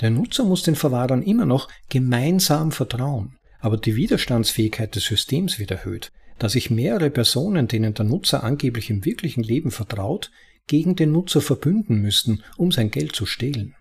Der 0.00 0.10
Nutzer 0.10 0.44
muss 0.44 0.62
den 0.62 0.76
Verwahrern 0.76 1.22
immer 1.22 1.44
noch 1.44 1.68
gemeinsam 1.88 2.72
vertrauen, 2.72 3.36
aber 3.60 3.76
die 3.76 3.96
Widerstandsfähigkeit 3.96 4.94
des 4.94 5.04
Systems 5.04 5.58
wird 5.58 5.70
erhöht, 5.70 6.10
da 6.38 6.48
sich 6.48 6.70
mehrere 6.70 7.10
Personen, 7.10 7.68
denen 7.68 7.92
der 7.94 8.06
Nutzer 8.06 8.42
angeblich 8.42 8.88
im 8.88 9.04
wirklichen 9.04 9.42
Leben 9.42 9.70
vertraut, 9.70 10.30
gegen 10.66 10.96
den 10.96 11.12
Nutzer 11.12 11.40
verbünden 11.40 12.00
müssten, 12.00 12.42
um 12.56 12.72
sein 12.72 12.90
Geld 12.90 13.14
zu 13.14 13.26
stehlen. 13.26 13.74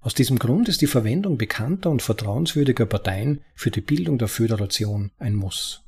Aus 0.00 0.14
diesem 0.14 0.38
Grund 0.38 0.68
ist 0.68 0.80
die 0.80 0.86
Verwendung 0.86 1.38
bekannter 1.38 1.90
und 1.90 2.02
vertrauenswürdiger 2.02 2.86
Parteien 2.86 3.40
für 3.54 3.70
die 3.70 3.80
Bildung 3.80 4.18
der 4.18 4.28
Föderation 4.28 5.10
ein 5.18 5.34
Muss. 5.34 5.82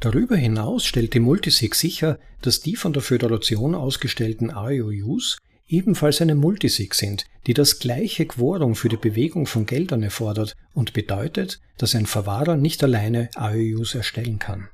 Darüber 0.00 0.36
hinaus 0.36 0.84
stellt 0.84 1.14
die 1.14 1.20
Multisig 1.20 1.74
sicher, 1.74 2.18
dass 2.42 2.60
die 2.60 2.76
von 2.76 2.92
der 2.92 3.02
Föderation 3.02 3.74
ausgestellten 3.74 4.52
IOUs 4.54 5.38
ebenfalls 5.68 6.20
eine 6.20 6.34
Multisig 6.34 6.94
sind, 6.94 7.26
die 7.46 7.54
das 7.54 7.78
gleiche 7.78 8.26
Quorum 8.26 8.74
für 8.74 8.88
die 8.88 8.96
Bewegung 8.96 9.46
von 9.46 9.66
Geldern 9.66 10.02
erfordert 10.02 10.56
und 10.74 10.92
bedeutet, 10.92 11.60
dass 11.76 11.94
ein 11.94 12.06
Verwahrer 12.06 12.56
nicht 12.56 12.82
alleine 12.82 13.30
AEUs 13.34 13.94
erstellen 13.94 14.38
kann. 14.38 14.68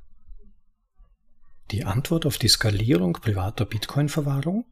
Die 1.70 1.84
Antwort 1.84 2.26
auf 2.26 2.38
die 2.38 2.48
Skalierung 2.48 3.14
privater 3.14 3.64
Bitcoin-Verwahrung? 3.64 4.64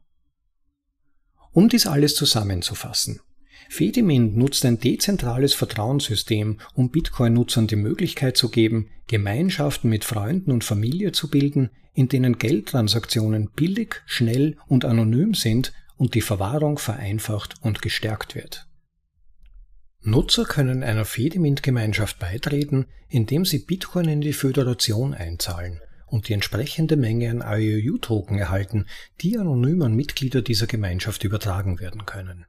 Um 1.51 1.69
dies 1.69 1.85
alles 1.85 2.15
zusammenzufassen. 2.15 3.19
Fedimint 3.69 4.35
nutzt 4.35 4.65
ein 4.65 4.79
dezentrales 4.79 5.53
Vertrauenssystem, 5.53 6.59
um 6.73 6.89
Bitcoin-Nutzern 6.89 7.67
die 7.67 7.75
Möglichkeit 7.75 8.37
zu 8.37 8.49
geben, 8.49 8.89
Gemeinschaften 9.07 9.89
mit 9.89 10.03
Freunden 10.03 10.51
und 10.51 10.63
Familie 10.63 11.11
zu 11.11 11.29
bilden, 11.29 11.69
in 11.93 12.07
denen 12.09 12.37
Geldtransaktionen 12.37 13.49
billig, 13.55 14.01
schnell 14.05 14.57
und 14.67 14.85
anonym 14.85 15.33
sind 15.33 15.73
und 16.03 16.15
die 16.15 16.21
Verwahrung 16.21 16.79
vereinfacht 16.79 17.55
und 17.61 17.81
gestärkt 17.81 18.35
wird. 18.35 18.67
Nutzer 20.01 20.43
können 20.43 20.83
einer 20.83 21.05
Fedimint-Gemeinschaft 21.05 22.19
beitreten, 22.19 22.87
indem 23.07 23.45
sie 23.45 23.59
Bitcoin 23.59 24.09
in 24.09 24.19
die 24.19 24.33
Föderation 24.33 25.13
einzahlen 25.13 25.79
und 26.07 26.27
die 26.27 26.33
entsprechende 26.33 26.97
Menge 26.97 27.31
an 27.31 27.41
IOU-Token 27.41 28.37
erhalten, 28.37 28.85
die 29.21 29.37
anonym 29.37 29.81
an 29.81 29.95
Mitglieder 29.95 30.41
dieser 30.41 30.67
Gemeinschaft 30.67 31.23
übertragen 31.23 31.79
werden 31.79 32.05
können. 32.05 32.47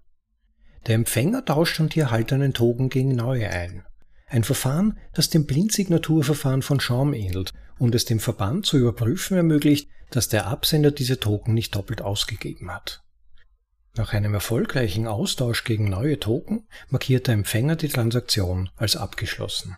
Der 0.89 0.97
Empfänger 0.97 1.45
tauscht 1.45 1.79
dann 1.79 1.91
die 1.91 2.01
erhaltenen 2.01 2.55
Token 2.55 2.89
gegen 2.89 3.15
neue 3.15 3.49
ein. 3.51 3.85
Ein 4.27 4.43
Verfahren, 4.43 4.99
das 5.13 5.31
dem 5.31 5.47
Blindsignaturverfahren 5.47 6.63
von 6.63 6.81
Schaum 6.81 7.15
ähnelt 7.15 7.53
und 7.79 7.95
es 7.95 8.05
dem 8.05 8.19
Verband 8.19 8.67
zu 8.67 8.79
überprüfen 8.79 9.37
ermöglicht, 9.37 9.89
dass 10.11 10.29
der 10.29 10.49
Absender 10.49 10.91
diese 10.91 11.21
Token 11.21 11.55
nicht 11.55 11.77
doppelt 11.77 12.03
ausgegeben 12.03 12.73
hat. 12.73 13.04
Nach 13.97 14.13
einem 14.13 14.35
erfolgreichen 14.35 15.07
Austausch 15.07 15.63
gegen 15.63 15.89
neue 15.89 16.19
Token 16.19 16.67
markiert 16.89 17.29
der 17.29 17.35
Empfänger 17.35 17.77
die 17.77 17.89
Transaktion 17.89 18.69
als 18.77 18.97
abgeschlossen. 18.97 19.77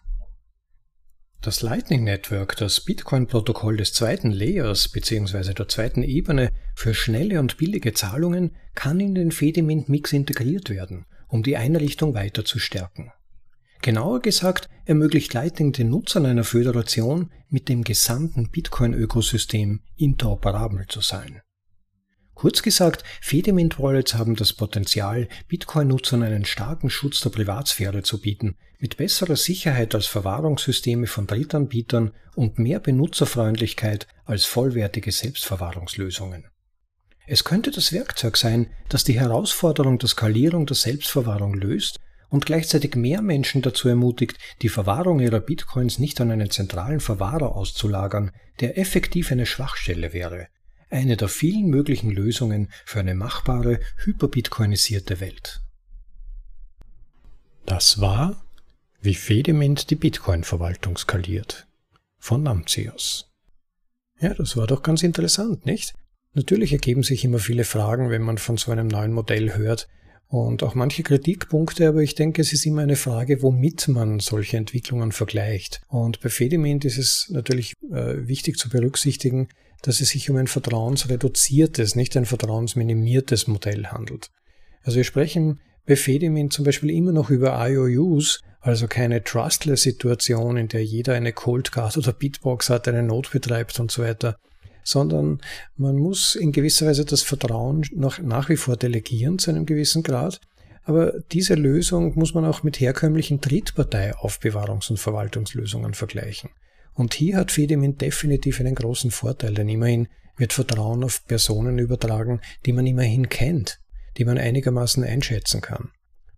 Das 1.43 1.61
Lightning 1.61 2.03
Network, 2.03 2.57
das 2.57 2.81
Bitcoin-Protokoll 2.81 3.77
des 3.77 3.93
zweiten 3.93 4.33
Layers 4.33 4.89
bzw. 4.89 5.53
der 5.53 5.69
zweiten 5.69 6.03
Ebene 6.03 6.51
für 6.75 6.95
schnelle 6.95 7.39
und 7.41 7.59
billige 7.59 7.93
Zahlungen, 7.93 8.57
kann 8.75 9.01
in 9.01 9.15
den 9.15 9.33
Fedimint-Mix 9.33 10.15
integriert 10.15 10.71
werden, 10.71 11.05
um 11.29 11.43
die 11.43 11.59
Einrichtung 11.59 12.15
weiter 12.15 12.45
zu 12.45 12.59
stärken. 12.59 13.13
Genauer 13.83 14.23
gesagt 14.23 14.71
ermöglicht 14.87 15.35
Lightning 15.35 15.73
den 15.73 15.91
Nutzern 15.91 16.25
einer 16.25 16.43
Föderation 16.43 17.31
mit 17.49 17.69
dem 17.69 17.85
gesamten 17.85 18.51
Bitcoin-Ökosystem 18.51 19.83
interoperabel 19.97 20.87
zu 20.89 21.03
sein. 21.03 21.43
Kurz 22.37 22.61
gesagt, 22.61 23.03
Fedimint 23.23 23.79
Wallets 23.79 24.13
haben 24.13 24.37
das 24.37 24.53
Potenzial, 24.53 25.27
Bitcoin-Nutzern 25.49 26.23
einen 26.23 26.45
starken 26.45 26.91
Schutz 26.91 27.21
der 27.21 27.31
Privatsphäre 27.31 28.03
zu 28.03 28.21
bieten, 28.21 28.57
mit 28.79 28.99
besserer 28.99 29.37
Sicherheit 29.37 29.95
als 29.95 30.05
Verwahrungssysteme 30.05 31.07
von 31.07 31.27
Drittanbietern 31.27 32.13
und 32.35 32.59
mehr 32.59 32.79
Benutzerfreundlichkeit 32.79 34.07
als 34.27 34.45
vollwertige 34.45 35.13
Selbstverwahrungslösungen. 35.13 36.45
Es 37.27 37.43
könnte 37.43 37.71
das 37.71 37.95
Werkzeug 37.95 38.37
sein, 38.37 38.67
das 38.91 39.03
die 39.05 39.19
Herausforderung 39.19 39.99
der 39.99 40.11
Skalierung 40.11 40.67
der 40.67 40.77
Selbstverwahrung 40.77 41.55
löst 41.55 42.01
und 42.29 42.45
gleichzeitig 42.45 42.97
mehr 42.97 43.23
Menschen 43.23 43.63
dazu 43.63 43.89
ermutigt, 43.89 44.37
die 44.61 44.69
Verwahrung 44.69 45.21
ihrer 45.21 45.41
Bitcoins 45.41 45.99
nicht 45.99 46.21
an 46.21 46.31
einen 46.31 46.51
zentralen 46.51 47.01
Verwahrer 47.01 47.57
auszulagern, 47.57 48.31
der 48.61 48.77
effektiv 48.77 49.33
eine 49.33 49.47
Schwachstelle 49.47 50.13
wäre, 50.13 50.49
eine 50.97 51.19
der 51.19 51.29
vielen 51.29 51.67
möglichen 51.67 52.11
Lösungen 52.11 52.69
für 52.87 53.01
eine 53.01 53.15
machbare, 53.15 53.81
hyperbitcoinisierte 53.99 55.21
Welt. 55.21 55.61
Das 57.67 58.01
war, 58.01 58.43
wie 59.03 59.15
Fediment 59.15 59.91
die 59.91 59.97
Bitcoin-Verwaltung 59.97 60.97
skaliert. 60.97 61.67
Von 62.19 62.43
Namcios. 62.43 63.31
Ja, 64.21 64.33
das 64.33 64.57
war 64.57 64.67
doch 64.67 64.83
ganz 64.83 65.03
interessant, 65.03 65.67
nicht? 65.67 65.93
Natürlich 66.33 66.73
ergeben 66.73 67.03
sich 67.03 67.25
immer 67.25 67.39
viele 67.39 67.65
Fragen, 67.65 68.09
wenn 68.09 68.23
man 68.23 68.39
von 68.39 68.57
so 68.57 68.73
einem 68.73 68.89
neuen 68.89 69.13
Modell 69.13 69.55
hört 69.55 69.89
und 70.29 70.63
auch 70.63 70.75
manche 70.75 71.03
Kritikpunkte, 71.03 71.89
aber 71.89 72.01
ich 72.01 72.15
denke, 72.15 72.41
es 72.41 72.55
ist 72.55 72.65
immer 72.65 72.83
eine 72.83 72.97
Frage, 72.97 73.43
womit 73.43 73.89
man 73.89 74.19
solche 74.21 74.57
Entwicklungen 74.57 75.13
vergleicht. 75.13 75.83
Und 75.89 76.21
bei 76.21 76.31
Fediment 76.31 76.87
ist 76.87 76.99
es 76.99 77.29
natürlich 77.31 77.75
äh, 77.93 78.27
wichtig 78.27 78.57
zu 78.57 78.71
berücksichtigen, 78.71 79.49
dass 79.83 80.01
es 80.01 80.11
sich 80.11 80.31
um 80.31 80.37
ein 80.37 80.47
vertrauensreduziertes, 80.47 81.95
nicht 81.95 82.17
ein 82.17 82.27
vertrauensminimiertes 82.27 83.47
Modell 83.47 83.87
handelt. 83.87 84.31
Also 84.83 84.97
wir 84.97 85.05
sprechen 85.05 85.61
bei 85.87 85.97
Fedimin 85.97 86.51
zum 86.51 86.65
Beispiel 86.65 86.91
immer 86.91 87.13
noch 87.13 87.31
über 87.31 87.57
IOUs, 87.69 88.41
also 88.61 88.89
keine 88.89 89.23
Trustless-Situation, 89.23 90.57
in 90.57 90.69
der 90.69 90.85
jeder 90.85 91.15
eine 91.15 91.33
Cold 91.33 91.71
Card 91.71 91.97
oder 91.97 92.13
Bitbox 92.13 92.69
hat, 92.71 92.89
eine 92.89 93.03
Not 93.03 93.31
betreibt 93.31 93.79
und 93.79 93.93
so 93.93 94.03
weiter, 94.03 94.37
sondern 94.83 95.41
man 95.77 95.97
muss 95.97 96.35
in 96.35 96.53
gewisser 96.53 96.87
Weise 96.87 97.05
das 97.05 97.23
Vertrauen 97.23 97.85
noch 97.93 98.19
nach 98.19 98.49
wie 98.49 98.57
vor 98.57 98.77
delegieren 98.77 99.39
zu 99.39 99.51
einem 99.51 99.67
gewissen 99.67 100.03
Grad. 100.03 100.41
Aber 100.85 101.13
diese 101.33 101.55
Lösung 101.55 102.17
muss 102.17 102.35
man 102.35 102.45
auch 102.45 102.63
mit 102.63 102.79
herkömmlichen 102.79 103.41
Drittpartei-Aufbewahrungs- 103.41 104.91
und 104.91 104.99
Verwaltungslösungen 104.99 105.95
vergleichen. 105.95 106.51
Und 106.97 107.13
hier 107.13 107.37
hat 107.37 107.53
Fedimint 107.53 108.01
definitiv 108.01 108.59
einen 108.59 108.75
großen 108.75 109.11
Vorteil, 109.11 109.53
denn 109.53 109.69
immerhin 109.69 110.09
wird 110.39 110.55
Vertrauen 110.55 111.05
auf 111.05 111.27
Personen 111.27 111.79
übertragen, 111.79 112.41
die 112.65 112.73
man 112.73 112.87
immerhin 112.87 113.29
kennt, 113.29 113.81
die 114.17 114.25
man 114.25 114.39
einigermaßen 114.39 115.05
einschätzen 115.05 115.61
kann. 115.61 115.91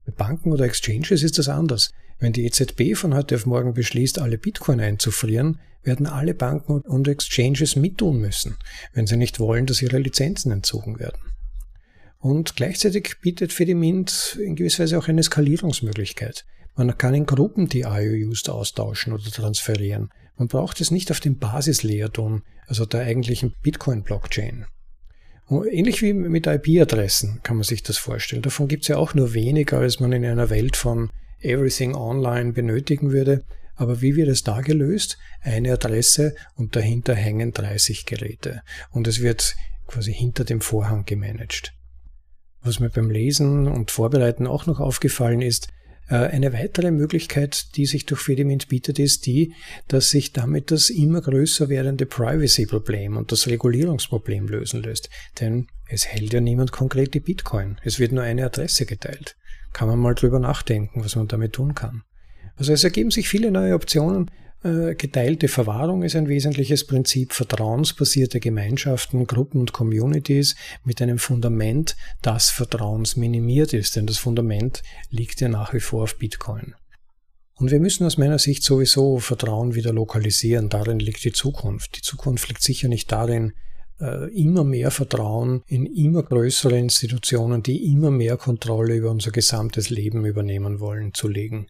Bei 0.04 0.12
Banken 0.12 0.52
oder 0.52 0.64
Exchanges 0.64 1.22
ist 1.22 1.38
das 1.38 1.48
anders. 1.48 1.92
Wenn 2.18 2.32
die 2.32 2.44
EZB 2.44 2.96
von 2.96 3.14
heute 3.14 3.36
auf 3.36 3.46
morgen 3.46 3.74
beschließt, 3.74 4.18
alle 4.18 4.36
Bitcoin 4.36 4.80
einzufrieren, 4.80 5.60
werden 5.84 6.06
alle 6.06 6.34
Banken 6.34 6.80
und 6.80 7.06
Exchanges 7.06 7.76
mittun 7.76 8.18
müssen, 8.20 8.56
wenn 8.92 9.06
sie 9.06 9.16
nicht 9.16 9.38
wollen, 9.38 9.66
dass 9.66 9.80
ihre 9.80 9.98
Lizenzen 9.98 10.50
entzogen 10.50 10.98
werden. 10.98 11.22
Und 12.18 12.56
gleichzeitig 12.56 13.20
bietet 13.20 13.52
Fedimint 13.52 14.36
in 14.42 14.56
gewisser 14.56 14.82
Weise 14.82 14.98
auch 14.98 15.06
eine 15.06 15.22
Skalierungsmöglichkeit. 15.22 16.44
Man 16.74 16.98
kann 16.98 17.14
in 17.14 17.26
Gruppen 17.26 17.68
die 17.68 17.82
IOUs 17.82 18.48
austauschen 18.48 19.12
oder 19.12 19.30
transferieren. 19.30 20.10
Man 20.38 20.48
braucht 20.48 20.80
es 20.80 20.90
nicht 20.92 21.10
auf 21.10 21.20
dem 21.20 21.36
Basislayer 21.36 22.12
tun, 22.12 22.42
also 22.66 22.86
der 22.86 23.00
eigentlichen 23.00 23.54
Bitcoin-Blockchain. 23.62 24.66
Ähnlich 25.50 26.00
wie 26.02 26.12
mit 26.12 26.46
IP-Adressen 26.46 27.40
kann 27.42 27.56
man 27.56 27.64
sich 27.64 27.82
das 27.82 27.98
vorstellen. 27.98 28.42
Davon 28.42 28.68
gibt 28.68 28.82
es 28.82 28.88
ja 28.88 28.98
auch 28.98 29.14
nur 29.14 29.34
weniger, 29.34 29.78
als 29.78 29.98
man 29.98 30.12
in 30.12 30.24
einer 30.24 30.50
Welt 30.50 30.76
von 30.76 31.10
Everything 31.40 31.94
Online 31.94 32.52
benötigen 32.52 33.10
würde. 33.10 33.44
Aber 33.74 34.00
wie 34.00 34.14
wird 34.14 34.28
es 34.28 34.44
da 34.44 34.60
gelöst? 34.60 35.18
Eine 35.40 35.72
Adresse 35.72 36.34
und 36.54 36.76
dahinter 36.76 37.14
hängen 37.14 37.52
30 37.52 38.06
Geräte. 38.06 38.62
Und 38.90 39.08
es 39.08 39.20
wird 39.20 39.56
quasi 39.86 40.12
hinter 40.12 40.44
dem 40.44 40.60
Vorhang 40.60 41.04
gemanagt. 41.04 41.72
Was 42.60 42.78
mir 42.78 42.90
beim 42.90 43.10
Lesen 43.10 43.66
und 43.66 43.90
Vorbereiten 43.90 44.46
auch 44.46 44.66
noch 44.66 44.80
aufgefallen 44.80 45.40
ist, 45.40 45.68
eine 46.08 46.52
weitere 46.52 46.90
Möglichkeit, 46.90 47.76
die 47.76 47.86
sich 47.86 48.06
durch 48.06 48.22
Fedimint 48.22 48.68
bietet, 48.68 48.98
ist 48.98 49.26
die, 49.26 49.54
dass 49.88 50.10
sich 50.10 50.32
damit 50.32 50.70
das 50.70 50.90
immer 50.90 51.20
größer 51.20 51.68
werdende 51.68 52.06
Privacy-Problem 52.06 53.16
und 53.16 53.30
das 53.30 53.46
Regulierungsproblem 53.46 54.48
lösen 54.48 54.82
lässt. 54.82 55.10
Denn 55.40 55.66
es 55.88 56.06
hält 56.06 56.32
ja 56.32 56.40
niemand 56.40 56.72
konkret 56.72 57.14
die 57.14 57.20
Bitcoin. 57.20 57.78
Es 57.84 57.98
wird 57.98 58.12
nur 58.12 58.24
eine 58.24 58.46
Adresse 58.46 58.86
geteilt. 58.86 59.36
Kann 59.72 59.88
man 59.88 59.98
mal 59.98 60.14
drüber 60.14 60.38
nachdenken, 60.38 61.04
was 61.04 61.16
man 61.16 61.28
damit 61.28 61.52
tun 61.52 61.74
kann. 61.74 62.02
Also 62.56 62.72
es 62.72 62.84
ergeben 62.84 63.10
sich 63.10 63.28
viele 63.28 63.50
neue 63.50 63.74
Optionen. 63.74 64.30
Äh, 64.64 64.96
geteilte 64.96 65.46
Verwahrung 65.46 66.02
ist 66.02 66.16
ein 66.16 66.28
wesentliches 66.28 66.84
Prinzip, 66.84 67.32
vertrauensbasierte 67.32 68.40
Gemeinschaften, 68.40 69.26
Gruppen 69.26 69.60
und 69.60 69.72
Communities 69.72 70.56
mit 70.84 71.00
einem 71.00 71.18
Fundament, 71.18 71.96
das 72.22 72.50
vertrauensminimiert 72.50 73.72
ist, 73.72 73.94
denn 73.94 74.06
das 74.06 74.18
Fundament 74.18 74.82
liegt 75.10 75.40
ja 75.40 75.48
nach 75.48 75.74
wie 75.74 75.80
vor 75.80 76.02
auf 76.02 76.18
Bitcoin. 76.18 76.74
Und 77.54 77.70
wir 77.70 77.78
müssen 77.78 78.04
aus 78.04 78.18
meiner 78.18 78.38
Sicht 78.38 78.64
sowieso 78.64 79.18
Vertrauen 79.18 79.74
wieder 79.74 79.92
lokalisieren, 79.92 80.68
darin 80.68 80.98
liegt 80.98 81.24
die 81.24 81.32
Zukunft. 81.32 81.96
Die 81.96 82.02
Zukunft 82.02 82.48
liegt 82.48 82.62
sicher 82.62 82.88
nicht 82.88 83.10
darin, 83.12 83.52
äh, 84.00 84.32
immer 84.34 84.64
mehr 84.64 84.90
Vertrauen 84.90 85.62
in 85.66 85.86
immer 85.86 86.24
größere 86.24 86.78
Institutionen, 86.78 87.62
die 87.62 87.92
immer 87.92 88.10
mehr 88.10 88.36
Kontrolle 88.36 88.96
über 88.96 89.10
unser 89.10 89.30
gesamtes 89.30 89.90
Leben 89.90 90.24
übernehmen 90.24 90.80
wollen, 90.80 91.14
zu 91.14 91.28
legen. 91.28 91.68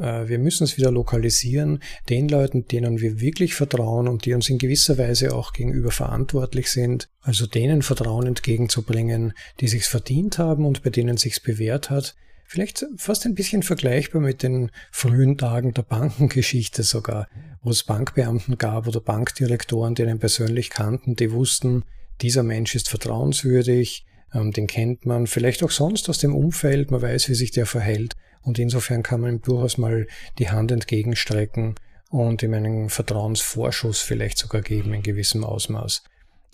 Äh, 0.00 0.28
wir 0.28 0.38
müssen 0.38 0.64
es 0.64 0.76
wieder 0.76 0.90
lokalisieren, 0.90 1.80
den 2.08 2.28
Leuten, 2.28 2.66
denen 2.66 3.00
wir 3.00 3.20
wirklich 3.20 3.54
vertrauen 3.54 4.08
und 4.08 4.24
die 4.24 4.34
uns 4.34 4.48
in 4.48 4.58
gewisser 4.58 4.98
Weise 4.98 5.34
auch 5.34 5.52
gegenüber 5.52 5.90
verantwortlich 5.90 6.70
sind, 6.70 7.08
also 7.20 7.46
denen 7.46 7.82
Vertrauen 7.82 8.26
entgegenzubringen, 8.26 9.32
die 9.60 9.68
sich's 9.68 9.88
verdient 9.88 10.38
haben 10.38 10.64
und 10.64 10.82
bei 10.82 10.90
denen 10.90 11.16
sich's 11.16 11.40
bewährt 11.40 11.90
hat. 11.90 12.14
Vielleicht 12.46 12.86
fast 12.96 13.26
ein 13.26 13.34
bisschen 13.34 13.62
vergleichbar 13.62 14.22
mit 14.22 14.42
den 14.42 14.70
frühen 14.90 15.36
Tagen 15.36 15.74
der 15.74 15.82
Bankengeschichte 15.82 16.82
sogar, 16.82 17.28
wo 17.62 17.70
es 17.70 17.84
Bankbeamten 17.84 18.56
gab 18.56 18.86
oder 18.86 19.00
Bankdirektoren, 19.00 19.94
die 19.94 20.02
einen 20.04 20.18
persönlich 20.18 20.70
kannten, 20.70 21.14
die 21.14 21.30
wussten, 21.30 21.84
dieser 22.22 22.42
Mensch 22.42 22.74
ist 22.74 22.88
vertrauenswürdig, 22.88 24.06
ähm, 24.32 24.52
den 24.52 24.66
kennt 24.66 25.04
man 25.04 25.26
vielleicht 25.26 25.62
auch 25.62 25.70
sonst 25.70 26.08
aus 26.08 26.18
dem 26.18 26.34
Umfeld, 26.34 26.90
man 26.90 27.02
weiß, 27.02 27.28
wie 27.28 27.34
sich 27.34 27.50
der 27.50 27.66
verhält 27.66 28.16
und 28.48 28.58
insofern 28.58 29.02
kann 29.02 29.20
man 29.20 29.34
ihm 29.34 29.42
durchaus 29.42 29.76
mal 29.76 30.06
die 30.38 30.48
Hand 30.48 30.72
entgegenstrecken 30.72 31.74
und 32.08 32.42
ihm 32.42 32.54
einen 32.54 32.88
Vertrauensvorschuss 32.88 34.00
vielleicht 34.00 34.38
sogar 34.38 34.62
geben 34.62 34.94
in 34.94 35.02
gewissem 35.02 35.44
Ausmaß. 35.44 36.02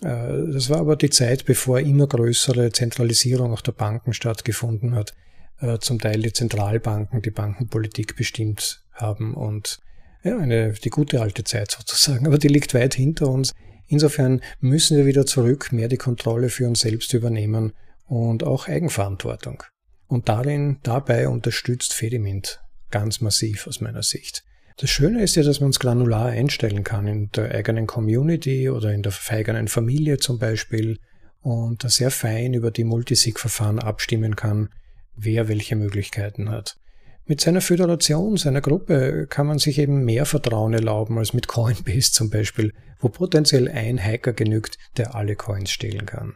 Äh, 0.01 0.51
das 0.51 0.69
war 0.69 0.79
aber 0.79 0.97
die 0.97 1.09
Zeit, 1.09 1.45
bevor 1.45 1.79
immer 1.79 2.05
größere 2.05 2.73
Zentralisierung 2.73 3.53
auch 3.53 3.61
der 3.61 3.71
Banken 3.71 4.11
stattgefunden 4.11 4.93
hat, 4.93 5.13
äh, 5.61 5.79
zum 5.79 5.99
Teil 5.99 6.21
die 6.21 6.33
Zentralbanken 6.33 7.21
die 7.21 7.31
Bankenpolitik 7.31 8.17
bestimmt 8.17 8.81
haben 8.91 9.33
und 9.33 9.79
ja, 10.23 10.37
eine, 10.37 10.73
die 10.73 10.89
gute 10.89 11.21
alte 11.21 11.45
Zeit 11.45 11.71
sozusagen, 11.71 12.27
aber 12.27 12.39
die 12.39 12.49
liegt 12.49 12.73
weit 12.73 12.95
hinter 12.95 13.29
uns. 13.29 13.53
Insofern 13.87 14.41
müssen 14.59 14.97
wir 14.97 15.05
wieder 15.05 15.25
zurück, 15.25 15.71
mehr 15.71 15.87
die 15.87 15.97
Kontrolle 15.97 16.49
für 16.49 16.67
uns 16.67 16.81
selbst 16.81 17.13
übernehmen 17.13 17.71
und 18.05 18.43
auch 18.43 18.67
Eigenverantwortung. 18.67 19.63
Und 20.07 20.29
darin, 20.29 20.77
dabei 20.83 21.27
unterstützt 21.27 21.93
Fedimint 21.93 22.61
ganz 22.91 23.21
massiv 23.21 23.67
aus 23.67 23.81
meiner 23.81 24.03
Sicht. 24.03 24.43
Das 24.77 24.89
Schöne 24.89 25.23
ist 25.23 25.35
ja, 25.35 25.43
dass 25.43 25.61
man 25.61 25.69
es 25.69 25.79
granular 25.79 26.27
einstellen 26.27 26.83
kann 26.83 27.07
in 27.07 27.31
der 27.31 27.51
eigenen 27.51 27.87
Community 27.87 28.69
oder 28.69 28.93
in 28.93 29.03
der 29.03 29.13
eigenen 29.29 29.67
Familie 29.67 30.17
zum 30.17 30.37
Beispiel 30.37 30.99
und 31.41 31.83
da 31.83 31.89
sehr 31.89 32.11
fein 32.11 32.53
über 32.53 32.71
die 32.71 32.83
Multisig-Verfahren 32.83 33.79
abstimmen 33.79 34.35
kann, 34.35 34.69
wer 35.15 35.47
welche 35.47 35.75
Möglichkeiten 35.75 36.49
hat. 36.49 36.77
Mit 37.25 37.41
seiner 37.41 37.61
Föderation, 37.61 38.37
seiner 38.37 38.61
Gruppe 38.61 39.27
kann 39.27 39.47
man 39.47 39.59
sich 39.59 39.79
eben 39.79 40.05
mehr 40.05 40.25
Vertrauen 40.25 40.73
erlauben 40.73 41.17
als 41.17 41.33
mit 41.33 41.47
Coinbase 41.47 42.11
zum 42.11 42.29
Beispiel, 42.29 42.73
wo 42.99 43.09
potenziell 43.09 43.67
ein 43.69 43.97
Hacker 43.97 44.33
genügt, 44.33 44.77
der 44.97 45.15
alle 45.15 45.35
Coins 45.35 45.71
stehlen 45.71 46.05
kann. 46.05 46.35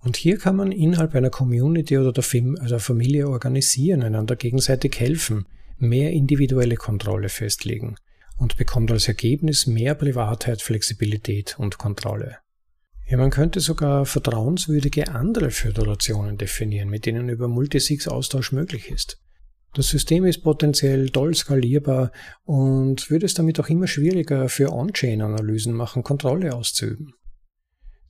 Und 0.00 0.16
hier 0.16 0.38
kann 0.38 0.56
man 0.56 0.70
innerhalb 0.72 1.14
einer 1.14 1.30
Community 1.30 1.98
oder 1.98 2.12
der, 2.12 2.24
also 2.60 2.78
Familie 2.78 3.28
organisieren, 3.28 4.02
einander 4.02 4.36
gegenseitig 4.36 4.98
helfen, 4.98 5.46
mehr 5.78 6.12
individuelle 6.12 6.76
Kontrolle 6.76 7.28
festlegen 7.28 7.96
und 8.36 8.56
bekommt 8.56 8.90
als 8.92 9.08
Ergebnis 9.08 9.66
mehr 9.66 9.94
Privatheit, 9.94 10.62
Flexibilität 10.62 11.56
und 11.58 11.78
Kontrolle. 11.78 12.38
Ja, 13.08 13.16
man 13.16 13.30
könnte 13.30 13.60
sogar 13.60 14.04
vertrauenswürdige 14.04 15.08
andere 15.08 15.50
Föderationen 15.50 16.36
definieren, 16.36 16.90
mit 16.90 17.06
denen 17.06 17.28
über 17.28 17.48
Multisigs-Austausch 17.48 18.52
möglich 18.52 18.90
ist. 18.90 19.18
Das 19.74 19.88
System 19.88 20.24
ist 20.24 20.42
potenziell 20.42 21.08
doll 21.08 21.34
skalierbar 21.34 22.12
und 22.44 23.10
würde 23.10 23.26
es 23.26 23.34
damit 23.34 23.58
auch 23.60 23.68
immer 23.68 23.86
schwieriger 23.86 24.48
für 24.48 24.72
On-Chain-Analysen 24.72 25.72
machen, 25.72 26.02
Kontrolle 26.02 26.54
auszuüben 26.54 27.14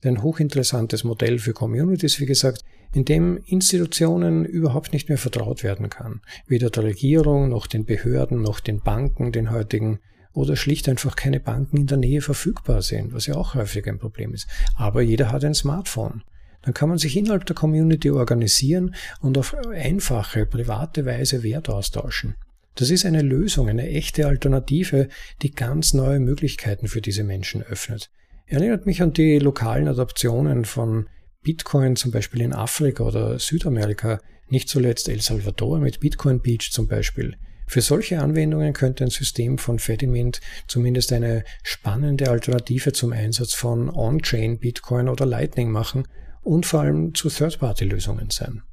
ein 0.03 0.23
hochinteressantes 0.23 1.03
Modell 1.03 1.39
für 1.39 1.53
Communities, 1.53 2.19
wie 2.19 2.25
gesagt, 2.25 2.63
in 2.93 3.05
dem 3.05 3.37
Institutionen 3.45 4.45
überhaupt 4.45 4.93
nicht 4.93 5.09
mehr 5.09 5.17
vertraut 5.17 5.63
werden 5.63 5.89
kann. 5.89 6.21
Weder 6.47 6.69
der 6.69 6.83
Regierung, 6.83 7.49
noch 7.49 7.67
den 7.67 7.85
Behörden, 7.85 8.41
noch 8.41 8.59
den 8.59 8.79
Banken, 8.79 9.31
den 9.31 9.51
heutigen, 9.51 9.99
oder 10.33 10.55
schlicht 10.55 10.87
einfach 10.87 11.15
keine 11.15 11.39
Banken 11.39 11.77
in 11.77 11.87
der 11.87 11.97
Nähe 11.97 12.21
verfügbar 12.21 12.81
sind, 12.81 13.13
was 13.13 13.25
ja 13.25 13.35
auch 13.35 13.55
häufig 13.55 13.87
ein 13.87 13.99
Problem 13.99 14.33
ist. 14.33 14.47
Aber 14.75 15.01
jeder 15.01 15.31
hat 15.31 15.43
ein 15.43 15.55
Smartphone. 15.55 16.23
Dann 16.61 16.73
kann 16.73 16.89
man 16.89 16.97
sich 16.97 17.15
innerhalb 17.15 17.45
der 17.45 17.55
Community 17.55 18.11
organisieren 18.11 18.95
und 19.21 19.37
auf 19.37 19.55
einfache, 19.55 20.45
private 20.45 21.05
Weise 21.05 21.41
Wert 21.43 21.69
austauschen. 21.69 22.35
Das 22.75 22.89
ist 22.89 23.05
eine 23.05 23.21
Lösung, 23.21 23.69
eine 23.69 23.89
echte 23.89 24.27
Alternative, 24.27 25.09
die 25.41 25.51
ganz 25.51 25.93
neue 25.93 26.19
Möglichkeiten 26.19 26.87
für 26.87 27.01
diese 27.01 27.23
Menschen 27.23 27.61
öffnet. 27.63 28.09
Erinnert 28.51 28.87
mich 28.87 29.03
an 29.03 29.13
die 29.13 29.37
lokalen 29.37 29.87
Adaptionen 29.87 30.65
von 30.65 31.07
Bitcoin 31.43 31.95
zum 31.95 32.09
Beispiel 32.09 32.41
in 32.41 32.51
Afrika 32.51 33.03
oder 33.03 33.37
Südamerika, 33.37 34.19
nicht 34.47 34.69
zuletzt 34.69 35.07
El 35.07 35.21
Salvador 35.21 35.77
mit 35.77 35.99
Bitcoin 35.99 36.41
Beach 36.41 36.71
zum 36.71 36.87
Beispiel. 36.87 37.37
Für 37.67 37.81
solche 37.81 38.19
Anwendungen 38.19 38.73
könnte 38.73 39.03
ein 39.03 39.11
System 39.11 39.59
von 39.59 39.77
Fedimint 39.77 40.41
zumindest 40.65 41.13
eine 41.13 41.43
spannende 41.61 42.31
Alternative 42.31 42.91
zum 42.91 43.13
Einsatz 43.13 43.53
von 43.53 43.87
On-Chain 43.87 44.57
Bitcoin 44.57 45.09
oder 45.09 45.27
Lightning 45.27 45.69
machen 45.69 46.07
und 46.41 46.65
vor 46.65 46.79
allem 46.79 47.13
zu 47.13 47.29
Third-Party-Lösungen 47.29 48.31
sein. 48.31 48.63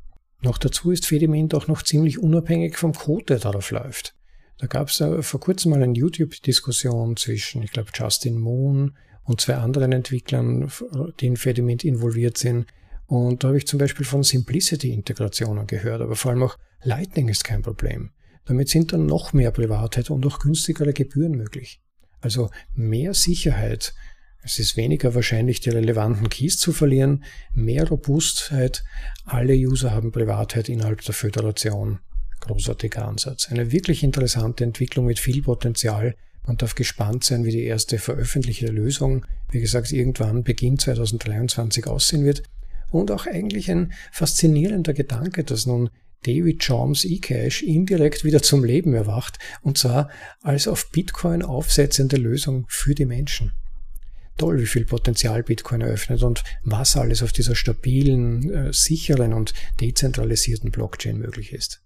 Noch 0.40 0.56
dazu 0.56 0.90
ist 0.90 1.04
Fedimint 1.04 1.54
auch 1.54 1.68
noch 1.68 1.82
ziemlich 1.82 2.18
unabhängig 2.18 2.78
vom 2.78 2.94
Code, 2.94 3.26
der 3.26 3.40
darauf 3.40 3.70
läuft. 3.70 4.14
Da 4.56 4.68
gab 4.68 4.88
es 4.88 5.04
vor 5.20 5.40
kurzem 5.40 5.72
mal 5.72 5.82
eine 5.82 5.92
YouTube-Diskussion 5.92 7.18
zwischen, 7.18 7.62
ich 7.62 7.72
glaube, 7.72 7.90
Justin 7.94 8.38
Moon 8.38 8.96
und 9.26 9.40
zwei 9.40 9.56
anderen 9.56 9.92
Entwicklern, 9.92 10.70
die 11.20 11.26
in 11.26 11.36
Fedimint 11.36 11.84
involviert 11.84 12.38
sind. 12.38 12.66
Und 13.06 13.44
da 13.44 13.48
habe 13.48 13.58
ich 13.58 13.66
zum 13.66 13.78
Beispiel 13.78 14.06
von 14.06 14.22
Simplicity-Integrationen 14.22 15.66
gehört, 15.66 16.00
aber 16.00 16.16
vor 16.16 16.30
allem 16.30 16.42
auch 16.42 16.56
Lightning 16.82 17.28
ist 17.28 17.44
kein 17.44 17.62
Problem. 17.62 18.10
Damit 18.44 18.68
sind 18.68 18.92
dann 18.92 19.06
noch 19.06 19.32
mehr 19.32 19.50
Privatheit 19.50 20.10
und 20.10 20.24
auch 20.24 20.38
günstigere 20.38 20.92
Gebühren 20.92 21.32
möglich. 21.32 21.80
Also 22.20 22.50
mehr 22.74 23.12
Sicherheit. 23.14 23.94
Es 24.42 24.60
ist 24.60 24.76
weniger 24.76 25.14
wahrscheinlich, 25.16 25.58
die 25.60 25.70
relevanten 25.70 26.28
Keys 26.28 26.58
zu 26.58 26.72
verlieren, 26.72 27.24
mehr 27.52 27.88
Robustheit. 27.88 28.84
Alle 29.24 29.54
User 29.54 29.90
haben 29.90 30.12
Privatheit 30.12 30.68
innerhalb 30.68 31.02
der 31.02 31.14
Föderation. 31.14 31.98
Großartiger 32.40 33.06
Ansatz. 33.06 33.48
Eine 33.50 33.72
wirklich 33.72 34.04
interessante 34.04 34.62
Entwicklung 34.62 35.06
mit 35.06 35.18
viel 35.18 35.42
Potenzial. 35.42 36.14
Man 36.46 36.56
darf 36.56 36.76
gespannt 36.76 37.24
sein, 37.24 37.44
wie 37.44 37.50
die 37.50 37.64
erste 37.64 37.98
veröffentlichte 37.98 38.68
Lösung, 38.68 39.26
wie 39.50 39.60
gesagt, 39.60 39.92
irgendwann 39.92 40.44
Beginn 40.44 40.78
2023 40.78 41.86
aussehen 41.86 42.24
wird. 42.24 42.44
Und 42.90 43.10
auch 43.10 43.26
eigentlich 43.26 43.70
ein 43.70 43.92
faszinierender 44.12 44.94
Gedanke, 44.94 45.42
dass 45.42 45.66
nun 45.66 45.90
David 46.22 46.62
Jones 46.62 47.04
eCash 47.04 47.62
indirekt 47.62 48.24
wieder 48.24 48.42
zum 48.42 48.64
Leben 48.64 48.94
erwacht, 48.94 49.38
und 49.62 49.76
zwar 49.76 50.08
als 50.42 50.66
auf 50.68 50.90
Bitcoin 50.90 51.42
aufsetzende 51.42 52.16
Lösung 52.16 52.66
für 52.68 52.94
die 52.94 53.04
Menschen. 53.04 53.52
Toll, 54.36 54.60
wie 54.60 54.66
viel 54.66 54.84
Potenzial 54.84 55.42
Bitcoin 55.42 55.80
eröffnet 55.80 56.22
und 56.22 56.44
was 56.62 56.96
alles 56.96 57.22
auf 57.22 57.32
dieser 57.32 57.54
stabilen, 57.54 58.50
äh, 58.50 58.72
sicheren 58.72 59.32
und 59.32 59.54
dezentralisierten 59.80 60.70
Blockchain 60.70 61.18
möglich 61.18 61.52
ist. 61.52 61.85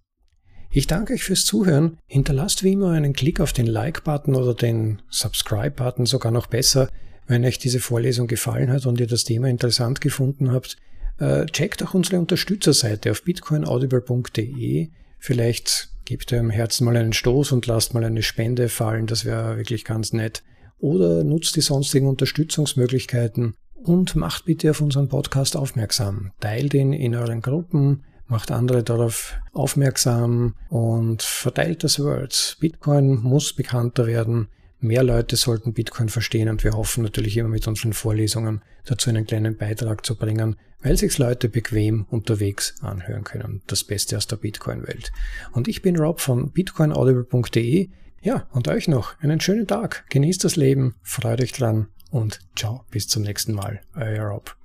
Ich 0.72 0.86
danke 0.86 1.14
euch 1.14 1.24
fürs 1.24 1.44
Zuhören. 1.44 1.98
Hinterlasst 2.06 2.62
wie 2.62 2.72
immer 2.72 2.90
einen 2.90 3.12
Klick 3.12 3.40
auf 3.40 3.52
den 3.52 3.66
Like-Button 3.66 4.36
oder 4.36 4.54
den 4.54 5.02
Subscribe-Button, 5.10 6.06
sogar 6.06 6.30
noch 6.30 6.46
besser, 6.46 6.88
wenn 7.26 7.44
euch 7.44 7.58
diese 7.58 7.80
Vorlesung 7.80 8.28
gefallen 8.28 8.70
hat 8.70 8.86
und 8.86 9.00
ihr 9.00 9.08
das 9.08 9.24
Thema 9.24 9.48
interessant 9.48 10.00
gefunden 10.00 10.52
habt. 10.52 10.76
Äh, 11.18 11.46
checkt 11.46 11.82
auch 11.82 11.94
unsere 11.94 12.20
Unterstützerseite 12.20 13.10
auf 13.10 13.24
bitcoinaudible.de. 13.24 14.90
Vielleicht 15.18 15.88
gebt 16.04 16.30
im 16.30 16.50
Herzen 16.50 16.84
mal 16.84 16.96
einen 16.96 17.12
Stoß 17.12 17.50
und 17.50 17.66
lasst 17.66 17.92
mal 17.92 18.04
eine 18.04 18.22
Spende 18.22 18.68
fallen, 18.68 19.08
das 19.08 19.24
wäre 19.24 19.56
wirklich 19.56 19.84
ganz 19.84 20.12
nett. 20.12 20.44
Oder 20.78 21.24
nutzt 21.24 21.56
die 21.56 21.62
sonstigen 21.62 22.06
Unterstützungsmöglichkeiten 22.06 23.54
und 23.74 24.14
macht 24.14 24.44
bitte 24.44 24.70
auf 24.70 24.80
unseren 24.80 25.08
Podcast 25.08 25.56
aufmerksam. 25.56 26.30
Teilt 26.38 26.74
ihn 26.74 26.92
in 26.92 27.16
euren 27.16 27.42
Gruppen, 27.42 28.04
macht 28.30 28.50
andere 28.50 28.82
darauf 28.82 29.34
aufmerksam 29.52 30.54
und 30.68 31.22
verteilt 31.22 31.84
das 31.84 31.98
Word. 31.98 32.56
Bitcoin 32.60 33.20
muss 33.20 33.52
bekannter 33.52 34.06
werden. 34.06 34.48
Mehr 34.78 35.02
Leute 35.02 35.36
sollten 35.36 35.74
Bitcoin 35.74 36.08
verstehen 36.08 36.48
und 36.48 36.64
wir 36.64 36.72
hoffen 36.72 37.02
natürlich 37.02 37.36
immer 37.36 37.50
mit 37.50 37.66
unseren 37.66 37.92
Vorlesungen 37.92 38.62
dazu 38.86 39.10
einen 39.10 39.26
kleinen 39.26 39.56
Beitrag 39.58 40.06
zu 40.06 40.16
bringen, 40.16 40.56
weil 40.80 40.96
sich 40.96 41.18
Leute 41.18 41.50
bequem 41.50 42.06
unterwegs 42.08 42.76
anhören 42.80 43.24
können. 43.24 43.60
Das 43.66 43.84
Beste 43.84 44.16
aus 44.16 44.26
der 44.26 44.36
Bitcoin-Welt. 44.36 45.12
Und 45.52 45.68
ich 45.68 45.82
bin 45.82 45.98
Rob 45.98 46.20
von 46.20 46.50
bitcoinaudible.de. 46.50 47.90
Ja, 48.22 48.46
und 48.52 48.68
euch 48.68 48.88
noch 48.88 49.18
einen 49.20 49.40
schönen 49.40 49.66
Tag. 49.66 50.04
Genießt 50.08 50.44
das 50.44 50.56
Leben, 50.56 50.94
freut 51.02 51.42
euch 51.42 51.52
dran 51.52 51.88
und 52.10 52.40
ciao, 52.56 52.84
bis 52.90 53.06
zum 53.08 53.22
nächsten 53.22 53.52
Mal. 53.52 53.80
Euer 53.94 54.24
Rob. 54.24 54.59